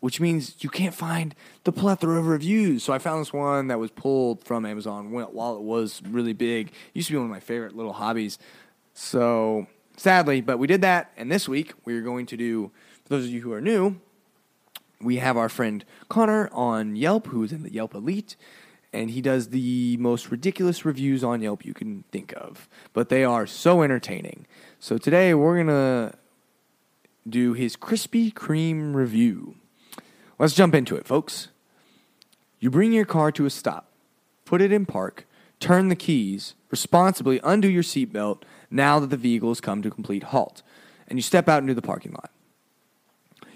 [0.00, 1.34] which means you can't find
[1.64, 2.84] the plethora of reviews.
[2.84, 6.68] So I found this one that was pulled from Amazon while it was really big.
[6.68, 8.38] It used to be one of my favorite little hobbies.
[8.92, 11.10] So sadly, but we did that.
[11.16, 12.70] And this week we're going to do,
[13.04, 13.98] for those of you who are new,
[15.00, 18.36] we have our friend Connor on Yelp, who's in the Yelp Elite
[18.92, 22.68] and he does the most ridiculous reviews on Yelp you can think of.
[22.92, 24.46] But they are so entertaining.
[24.78, 26.18] So today we're going to
[27.28, 29.56] do his Krispy Kreme review.
[30.38, 31.48] Let's jump into it, folks.
[32.58, 33.90] You bring your car to a stop,
[34.44, 35.26] put it in park,
[35.60, 39.92] turn the keys, responsibly undo your seatbelt now that the vehicle has come to a
[39.92, 40.62] complete halt,
[41.08, 42.30] and you step out into the parking lot.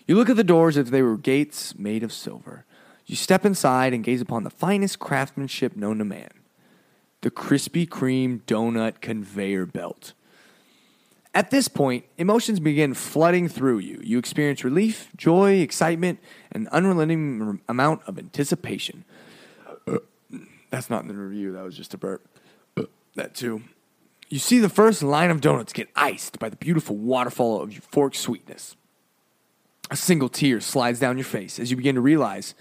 [0.06, 2.64] You look at the doors as if they were gates made of silver.
[3.06, 6.30] You step inside and gaze upon the finest craftsmanship known to man
[7.24, 10.12] the Krispy Kreme donut conveyor belt.
[11.34, 13.98] At this point, emotions begin flooding through you.
[14.04, 16.20] You experience relief, joy, excitement,
[16.52, 19.06] and an unrelenting amount of anticipation.
[19.88, 19.98] Uh,
[20.68, 22.24] that's not in the review, that was just a burp.
[22.76, 22.82] Uh,
[23.14, 23.62] that too.
[24.28, 28.14] You see the first line of donuts get iced by the beautiful waterfall of euphoric
[28.14, 28.76] sweetness.
[29.90, 32.54] A single tear slides down your face as you begin to realize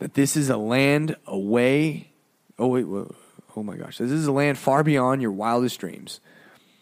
[0.00, 2.10] that this is a land away.
[2.58, 3.14] Oh, wait, whoa,
[3.54, 3.98] oh my gosh.
[3.98, 6.20] This is a land far beyond your wildest dreams.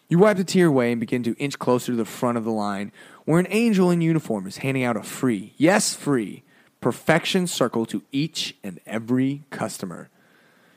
[0.08, 2.50] You wipe the tear away and begin to inch closer to the front of the
[2.50, 2.92] line
[3.26, 6.44] where an angel in uniform is handing out a free, yes, free,
[6.80, 10.08] perfection circle to each and every customer.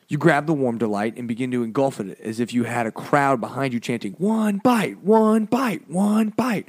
[0.09, 2.91] You grab the warm delight and begin to engulf it as if you had a
[2.91, 6.67] crowd behind you chanting, one bite, one bite, one bite,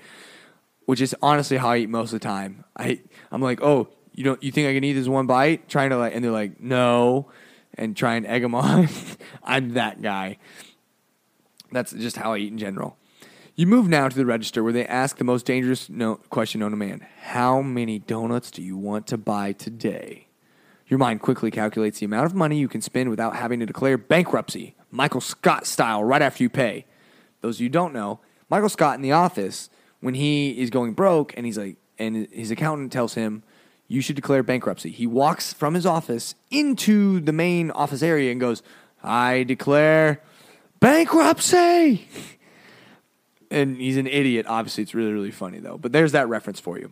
[0.85, 2.63] which is honestly how I eat most of the time.
[2.77, 3.01] I,
[3.33, 5.69] I'm like, oh, you don't you think I can eat this one bite?
[5.69, 7.31] Trying to like, and they're like, no,
[7.75, 8.89] and try and egg them on.
[9.43, 10.39] I'm that guy.
[11.71, 12.97] That's just how I eat in general.
[13.55, 16.71] You move now to the register where they ask the most dangerous no- question known
[16.71, 20.29] to man: How many donuts do you want to buy today?
[20.89, 23.97] Your mind quickly calculates the amount of money you can spend without having to declare
[23.97, 26.85] bankruptcy, Michael Scott style, right after you pay.
[27.41, 31.33] Those of you don't know, Michael Scott in the office when he is going broke
[31.37, 33.43] and he's like, and his accountant tells him,
[33.93, 34.91] you should declare bankruptcy.
[34.91, 38.63] He walks from his office into the main office area and goes,
[39.03, 40.23] I declare
[40.81, 42.09] bankruptcy.
[43.51, 44.47] and he's an idiot.
[44.49, 45.77] Obviously, it's really, really funny, though.
[45.77, 46.91] But there's that reference for you.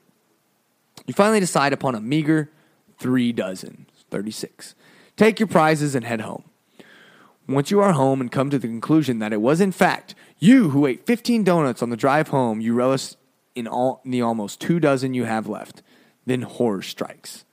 [1.06, 2.50] You finally decide upon a meager
[2.98, 4.74] three dozen, 36.
[5.16, 6.44] Take your prizes and head home.
[7.48, 10.68] Once you are home and come to the conclusion that it was, in fact, you
[10.68, 13.14] who ate 15 donuts on the drive home, you relish
[13.54, 15.82] in, all, in the almost two dozen you have left.
[16.30, 17.44] Then horror strikes.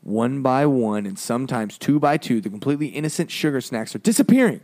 [0.00, 4.62] One by one, and sometimes two by two, the completely innocent sugar snacks are disappearing.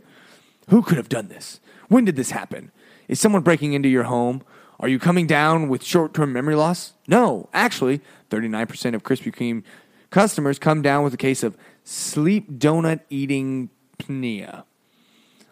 [0.67, 1.61] Who could have done this?
[1.87, 2.73] When did this happen?
[3.07, 4.43] Is someone breaking into your home?
[4.81, 6.91] Are you coming down with short term memory loss?
[7.07, 8.01] No, actually,
[8.31, 9.63] 39% of Krispy Kreme
[10.09, 11.55] customers come down with a case of
[11.85, 14.65] sleep donut eating pnea.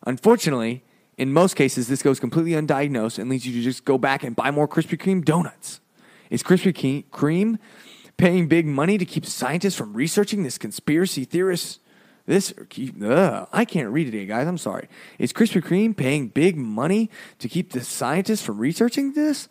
[0.05, 0.84] Unfortunately,
[1.18, 4.36] in most cases, this goes completely undiagnosed and leads you to just go back and
[4.36, 5.80] buy more Krispy Kreme donuts.
[6.30, 7.57] Is Krispy Kreme
[8.22, 11.80] paying big money to keep scientists from researching this conspiracy theorist.
[12.28, 12.53] This,
[13.03, 14.47] uh, I can't read it, guys.
[14.47, 14.88] I'm sorry.
[15.17, 17.09] Is Krispy Kreme paying big money
[17.39, 19.49] to keep the scientists from researching this?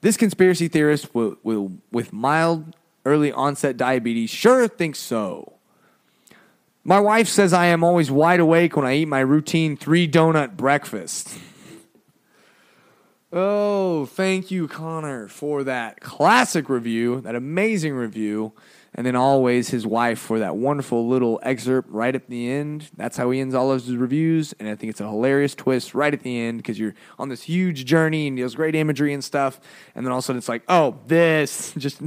[0.00, 2.74] This conspiracy theorist will, will with mild
[3.06, 5.52] early onset diabetes sure thinks so.
[6.82, 10.56] My wife says I am always wide awake when I eat my routine three donut
[10.56, 11.38] breakfast.
[13.30, 18.54] Oh, thank you, Connor, for that classic review, that amazing review.
[18.94, 22.88] And then always his wife for that wonderful little excerpt right at the end.
[22.96, 24.54] That's how he ends all of his reviews.
[24.58, 27.42] And I think it's a hilarious twist right at the end because you're on this
[27.42, 29.60] huge journey and he has great imagery and stuff.
[29.94, 32.00] And then all of a sudden it's like, oh, this just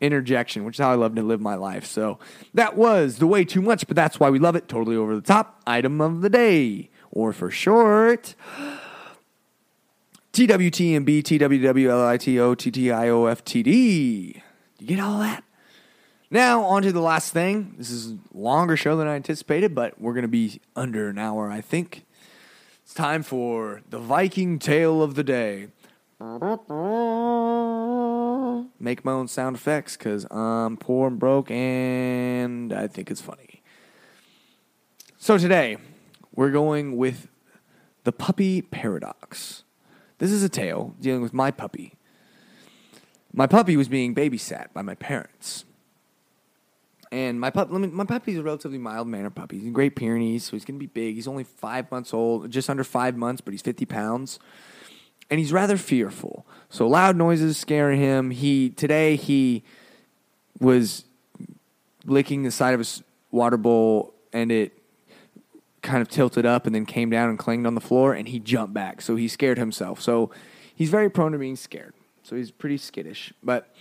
[0.00, 1.86] interjection, which is how I love to live my life.
[1.86, 2.18] So
[2.54, 4.68] that was the way too much, but that's why we love it.
[4.68, 6.90] Totally over the top item of the day.
[7.12, 8.34] Or for short.
[10.34, 12.56] TWTMB, TWWLITO,
[14.80, 15.44] You get all that?
[16.28, 17.76] Now, on to the last thing.
[17.78, 21.18] This is a longer show than I anticipated, but we're going to be under an
[21.18, 22.04] hour, I think.
[22.82, 25.68] It's time for the Viking tale of the day.
[28.80, 33.62] Make my own sound effects because I'm poor and broke and I think it's funny.
[35.16, 35.76] So today,
[36.34, 37.28] we're going with
[38.02, 39.63] the puppy paradox.
[40.18, 41.94] This is a tale dealing with my puppy.
[43.32, 45.64] My puppy was being babysat by my parents.
[47.10, 49.58] And my pup, my puppy's a relatively mild mannered puppy.
[49.58, 51.14] He's in Great Pyrenees, so he's going to be big.
[51.14, 54.38] He's only five months old, just under five months, but he's 50 pounds.
[55.30, 56.44] And he's rather fearful.
[56.70, 58.30] So loud noises scare him.
[58.30, 59.62] He today he
[60.58, 61.04] was
[62.04, 64.72] licking the side of his water bowl, and it
[65.84, 68.40] kind of tilted up and then came down and clanged on the floor, and he
[68.40, 69.00] jumped back.
[69.00, 70.00] So he scared himself.
[70.00, 70.30] So
[70.74, 71.94] he's very prone to being scared.
[72.24, 73.32] So he's pretty skittish.
[73.42, 73.72] But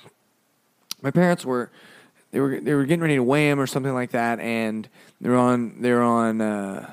[1.01, 1.71] my parents were
[2.31, 4.87] they were they were getting ready to weigh him or something like that, and
[5.21, 6.91] they're on they're on uh,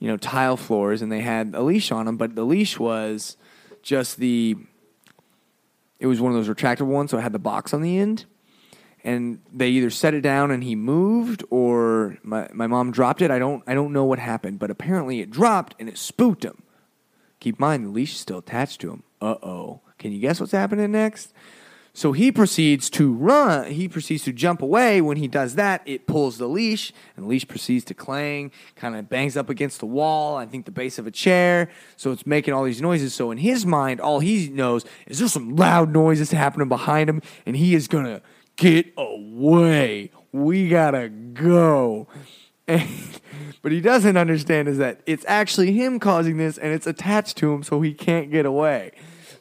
[0.00, 3.36] you know tile floors, and they had a leash on him, but the leash was
[3.82, 4.56] just the
[6.00, 8.26] it was one of those retractable ones, so it had the box on the end.
[9.04, 13.30] And they either set it down and he moved, or my, my mom dropped it.
[13.30, 16.62] I don't I don't know what happened, but apparently it dropped and it spooked him.
[17.38, 19.02] Keep in mind the leash is still attached to him.
[19.20, 19.80] Uh oh.
[19.98, 21.34] Can you guess what's happening next?
[21.96, 23.70] So he proceeds to run.
[23.70, 25.00] He proceeds to jump away.
[25.00, 28.96] When he does that, it pulls the leash, and the leash proceeds to clang, kind
[28.96, 31.70] of bangs up against the wall, I think the base of a chair.
[31.96, 33.14] So it's making all these noises.
[33.14, 37.22] So in his mind, all he knows is there's some loud noises happening behind him,
[37.46, 38.20] and he is going to
[38.56, 40.10] get away.
[40.32, 42.08] We got to go.
[42.66, 42.88] And,
[43.62, 47.52] but he doesn't understand is that it's actually him causing this, and it's attached to
[47.52, 48.92] him, so he can't get away.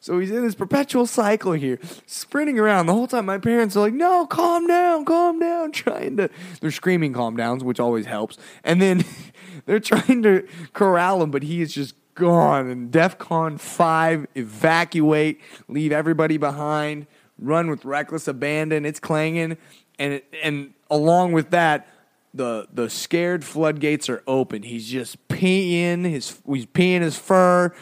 [0.03, 3.25] So he's in this perpetual cycle here, sprinting around the whole time.
[3.25, 6.29] My parents are like, "No, calm down, calm down," trying to.
[6.59, 8.37] They're screaming calm downs, which always helps.
[8.65, 9.05] And then
[9.65, 12.69] they're trying to corral him, but he is just gone.
[12.69, 15.39] And DEFCON five, evacuate,
[15.69, 17.07] leave everybody behind,
[17.39, 18.85] run with reckless abandon.
[18.85, 19.57] It's clanging,
[19.99, 21.87] and and along with that,
[22.33, 24.63] the the scared floodgates are open.
[24.63, 27.73] He's just peeing his he's peeing his fur.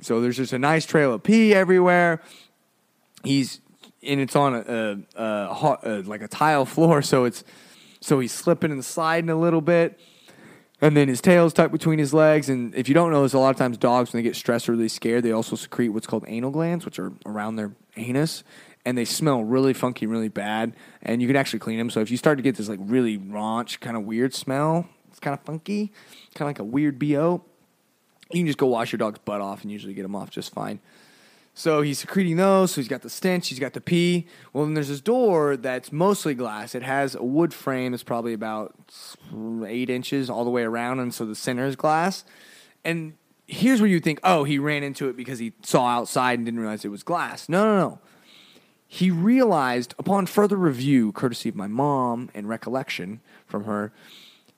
[0.00, 2.20] So there's just a nice trail of pee everywhere.
[3.24, 3.60] He's
[4.02, 7.44] and it's on a, a, a, a like a tile floor, so it's
[8.00, 9.98] so he's slipping and sliding a little bit.
[10.80, 12.48] And then his tail's tucked between his legs.
[12.48, 14.68] And if you don't know this, a lot of times dogs, when they get stressed
[14.68, 18.42] or really scared, they also secrete what's called anal glands, which are around their anus.
[18.84, 20.74] And they smell really funky, really bad.
[21.02, 21.90] And you can actually clean them.
[21.90, 25.20] So if you start to get this like really raunch, kind of weird smell, it's
[25.20, 25.92] kind of funky,
[26.34, 27.44] kind of like a weird BO,
[28.32, 30.52] you can just go wash your dog's butt off and usually get him off just
[30.52, 30.80] fine.
[31.54, 32.72] So he's secreting those.
[32.72, 33.48] So he's got the stench.
[33.48, 34.26] He's got the pee.
[34.52, 36.74] Well, then there's this door that's mostly glass.
[36.74, 38.74] It has a wood frame that's probably about
[39.66, 42.24] eight inches all the way around, and so the center is glass.
[42.84, 43.14] And
[43.46, 46.60] here's where you think, oh, he ran into it because he saw outside and didn't
[46.60, 47.48] realize it was glass.
[47.48, 47.98] No, no, no.
[48.94, 53.90] He realized upon further review, courtesy of my mom and recollection from her,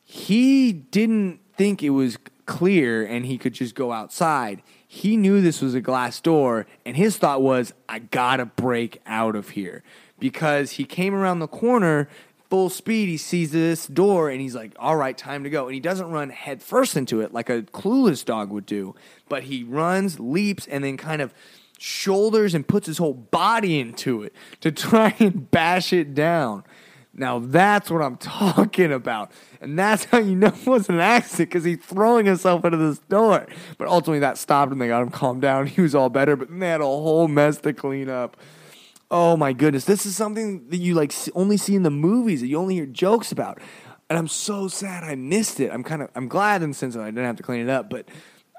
[0.03, 4.61] he didn't think it was clear and he could just go outside.
[4.89, 9.37] He knew this was a glass door, and his thought was, I gotta break out
[9.37, 9.85] of here.
[10.19, 12.09] Because he came around the corner
[12.51, 15.67] full speed, he sees this door, and he's like, All right, time to go.
[15.67, 18.97] And he doesn't run head first into it like a clueless dog would do,
[19.29, 21.33] but he runs, leaps, and then kind of
[21.79, 26.65] shoulders and puts his whole body into it to try and bash it down.
[27.17, 29.31] Now that's what I'm talking about.
[29.61, 32.99] And that's how you know it was an accident because he's throwing himself into this
[33.01, 33.47] door.
[33.79, 35.67] But ultimately that stopped and they got him calmed down.
[35.75, 38.37] He was all better, but then they had a whole mess to clean up.
[39.11, 39.85] Oh my goodness.
[39.85, 42.87] This is something that you like only see in the movies that you only hear
[42.87, 43.61] jokes about.
[44.09, 45.71] And I'm so sad I missed it.
[45.73, 47.71] I'm kind of I'm glad in the sense that I didn't have to clean it
[47.71, 48.09] up, but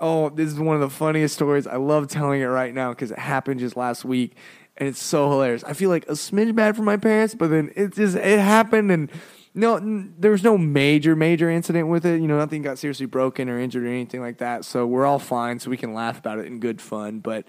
[0.02, 1.68] oh, this is one of the funniest stories.
[1.68, 4.36] I love telling it right now because it happened just last week
[4.78, 5.64] and it's so hilarious.
[5.64, 8.92] I feel like a smidge bad for my parents, but then it just it happened,
[8.92, 9.10] and
[9.54, 9.80] no,
[10.20, 12.22] there was no major major incident with it.
[12.22, 14.66] You know, nothing got seriously broken or injured or anything like that.
[14.66, 15.60] So we're all fine.
[15.60, 17.20] So we can laugh about it in good fun.
[17.20, 17.46] But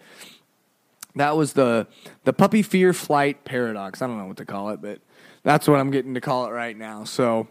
[1.16, 1.88] that was the
[2.24, 4.02] the puppy fear flight paradox.
[4.02, 5.00] I don't know what to call it, but
[5.42, 7.04] that's what I'm getting to call it right now.
[7.04, 7.48] So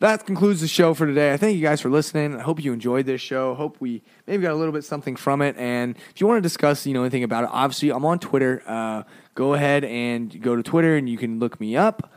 [0.00, 1.32] that concludes the show for today.
[1.32, 2.34] I thank you guys for listening.
[2.34, 3.54] I hope you enjoyed this show.
[3.54, 5.56] Hope we maybe got a little bit something from it.
[5.58, 8.62] And if you want to discuss, you know, anything about it, obviously I'm on Twitter.
[8.66, 9.02] Uh,
[9.34, 12.10] go ahead and go to Twitter and you can look me up.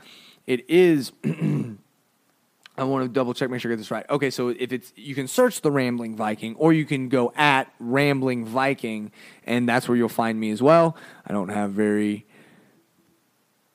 [0.47, 1.11] It is.
[2.75, 4.05] I want to double check, make sure I get this right.
[4.09, 7.71] Okay, so if it's you can search the Rambling Viking, or you can go at
[7.77, 9.11] Rambling Viking,
[9.43, 10.97] and that's where you'll find me as well.
[11.27, 12.25] I don't have very,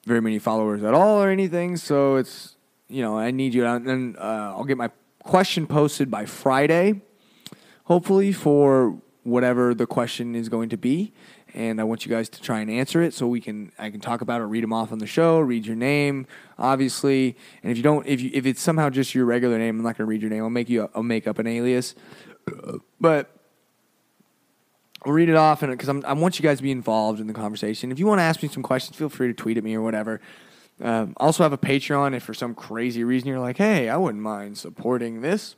[0.04, 2.56] very many followers at all or anything, so it's
[2.88, 3.66] you know, I need you.
[3.66, 4.90] And then uh, I'll get my
[5.22, 7.02] question posted by Friday.
[7.84, 11.12] hopefully, for whatever the question is going to be.
[11.54, 14.00] And I want you guys to try and answer it so we can I can
[14.00, 16.26] talk about it, read them off on the show, read your name,
[16.58, 17.36] obviously.
[17.62, 19.96] And if you don't, if you, if it's somehow just your regular name, I'm not
[19.96, 20.42] going to read your name.
[20.42, 21.94] I'll make you I'll make up an alias.
[23.00, 23.30] But
[25.04, 27.34] I'll read it off, and because I want you guys to be involved in the
[27.34, 27.92] conversation.
[27.92, 29.80] If you want to ask me some questions, feel free to tweet at me or
[29.80, 30.20] whatever.
[30.80, 34.22] Um, also have a Patreon if for some crazy reason you're like, hey, I wouldn't
[34.22, 35.56] mind supporting this.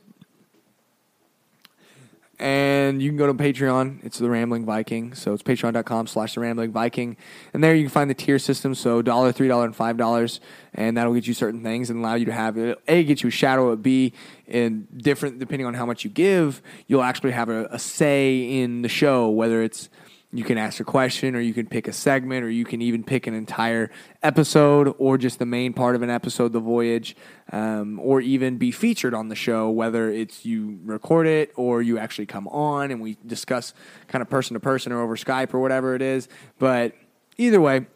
[2.41, 4.03] And you can go to Patreon.
[4.03, 5.13] It's the Rambling Viking.
[5.13, 7.15] So it's patreon.com slash the Rambling Viking.
[7.53, 8.73] And there you can find the tier system.
[8.73, 10.39] So $1, $3, and $5.
[10.73, 12.81] And that'll get you certain things and allow you to have it.
[12.87, 13.75] A, get you a shadow.
[13.75, 14.13] B,
[14.47, 18.81] and different depending on how much you give, you'll actually have a, a say in
[18.81, 19.89] the show, whether it's
[20.33, 23.03] you can ask a question, or you can pick a segment, or you can even
[23.03, 23.91] pick an entire
[24.23, 27.15] episode, or just the main part of an episode, the voyage,
[27.51, 31.97] um, or even be featured on the show, whether it's you record it or you
[31.97, 33.73] actually come on and we discuss
[34.07, 36.29] kind of person to person or over Skype or whatever it is.
[36.59, 36.93] But
[37.37, 37.87] either way,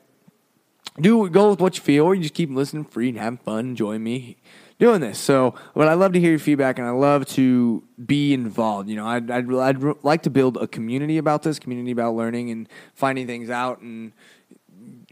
[1.00, 3.60] do go with what you feel, or you just keep listening free and having fun,
[3.60, 4.38] enjoying me
[4.80, 5.18] doing this.
[5.18, 8.90] So, but I love to hear your feedback and I love to be involved.
[8.90, 12.50] You know, I'd, I'd, I'd like to build a community about this, community about learning
[12.50, 14.12] and finding things out and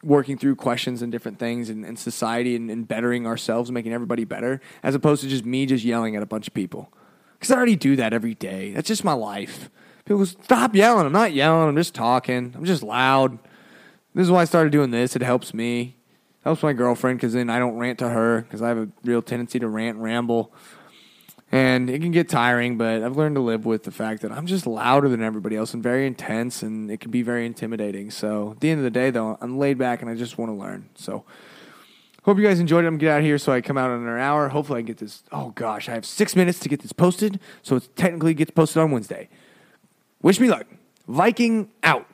[0.04, 4.26] working through questions and different things and, and society and, and bettering ourselves, making everybody
[4.26, 6.92] better, as opposed to just me just yelling at a bunch of people.
[7.40, 8.72] Because I already do that every day.
[8.74, 9.70] That's just my life.
[10.06, 11.06] People go, stop yelling.
[11.06, 11.70] I'm not yelling.
[11.70, 12.54] I'm just talking.
[12.56, 13.40] I'm just loud.
[14.14, 15.16] This is why I started doing this.
[15.16, 15.96] It helps me
[16.44, 19.22] helps my girlfriend because then I don't rant to her because I have a real
[19.22, 20.54] tendency to rant and ramble.
[21.52, 24.48] And it can get tiring, but I've learned to live with the fact that I'm
[24.48, 28.10] just louder than everybody else and very intense, and it can be very intimidating.
[28.10, 30.50] So at the end of the day, though, I'm laid back and I just want
[30.50, 30.90] to learn.
[30.96, 31.26] So
[32.24, 32.88] hope you guys enjoyed it.
[32.88, 34.50] I'm get out of here so I come out in an hour.
[34.50, 35.22] Hopefully, I get this.
[35.32, 38.82] Oh gosh, I have six minutes to get this posted, so it technically gets posted
[38.82, 39.30] on Wednesday.
[40.24, 40.66] Wish me luck.
[41.08, 42.08] Viking out.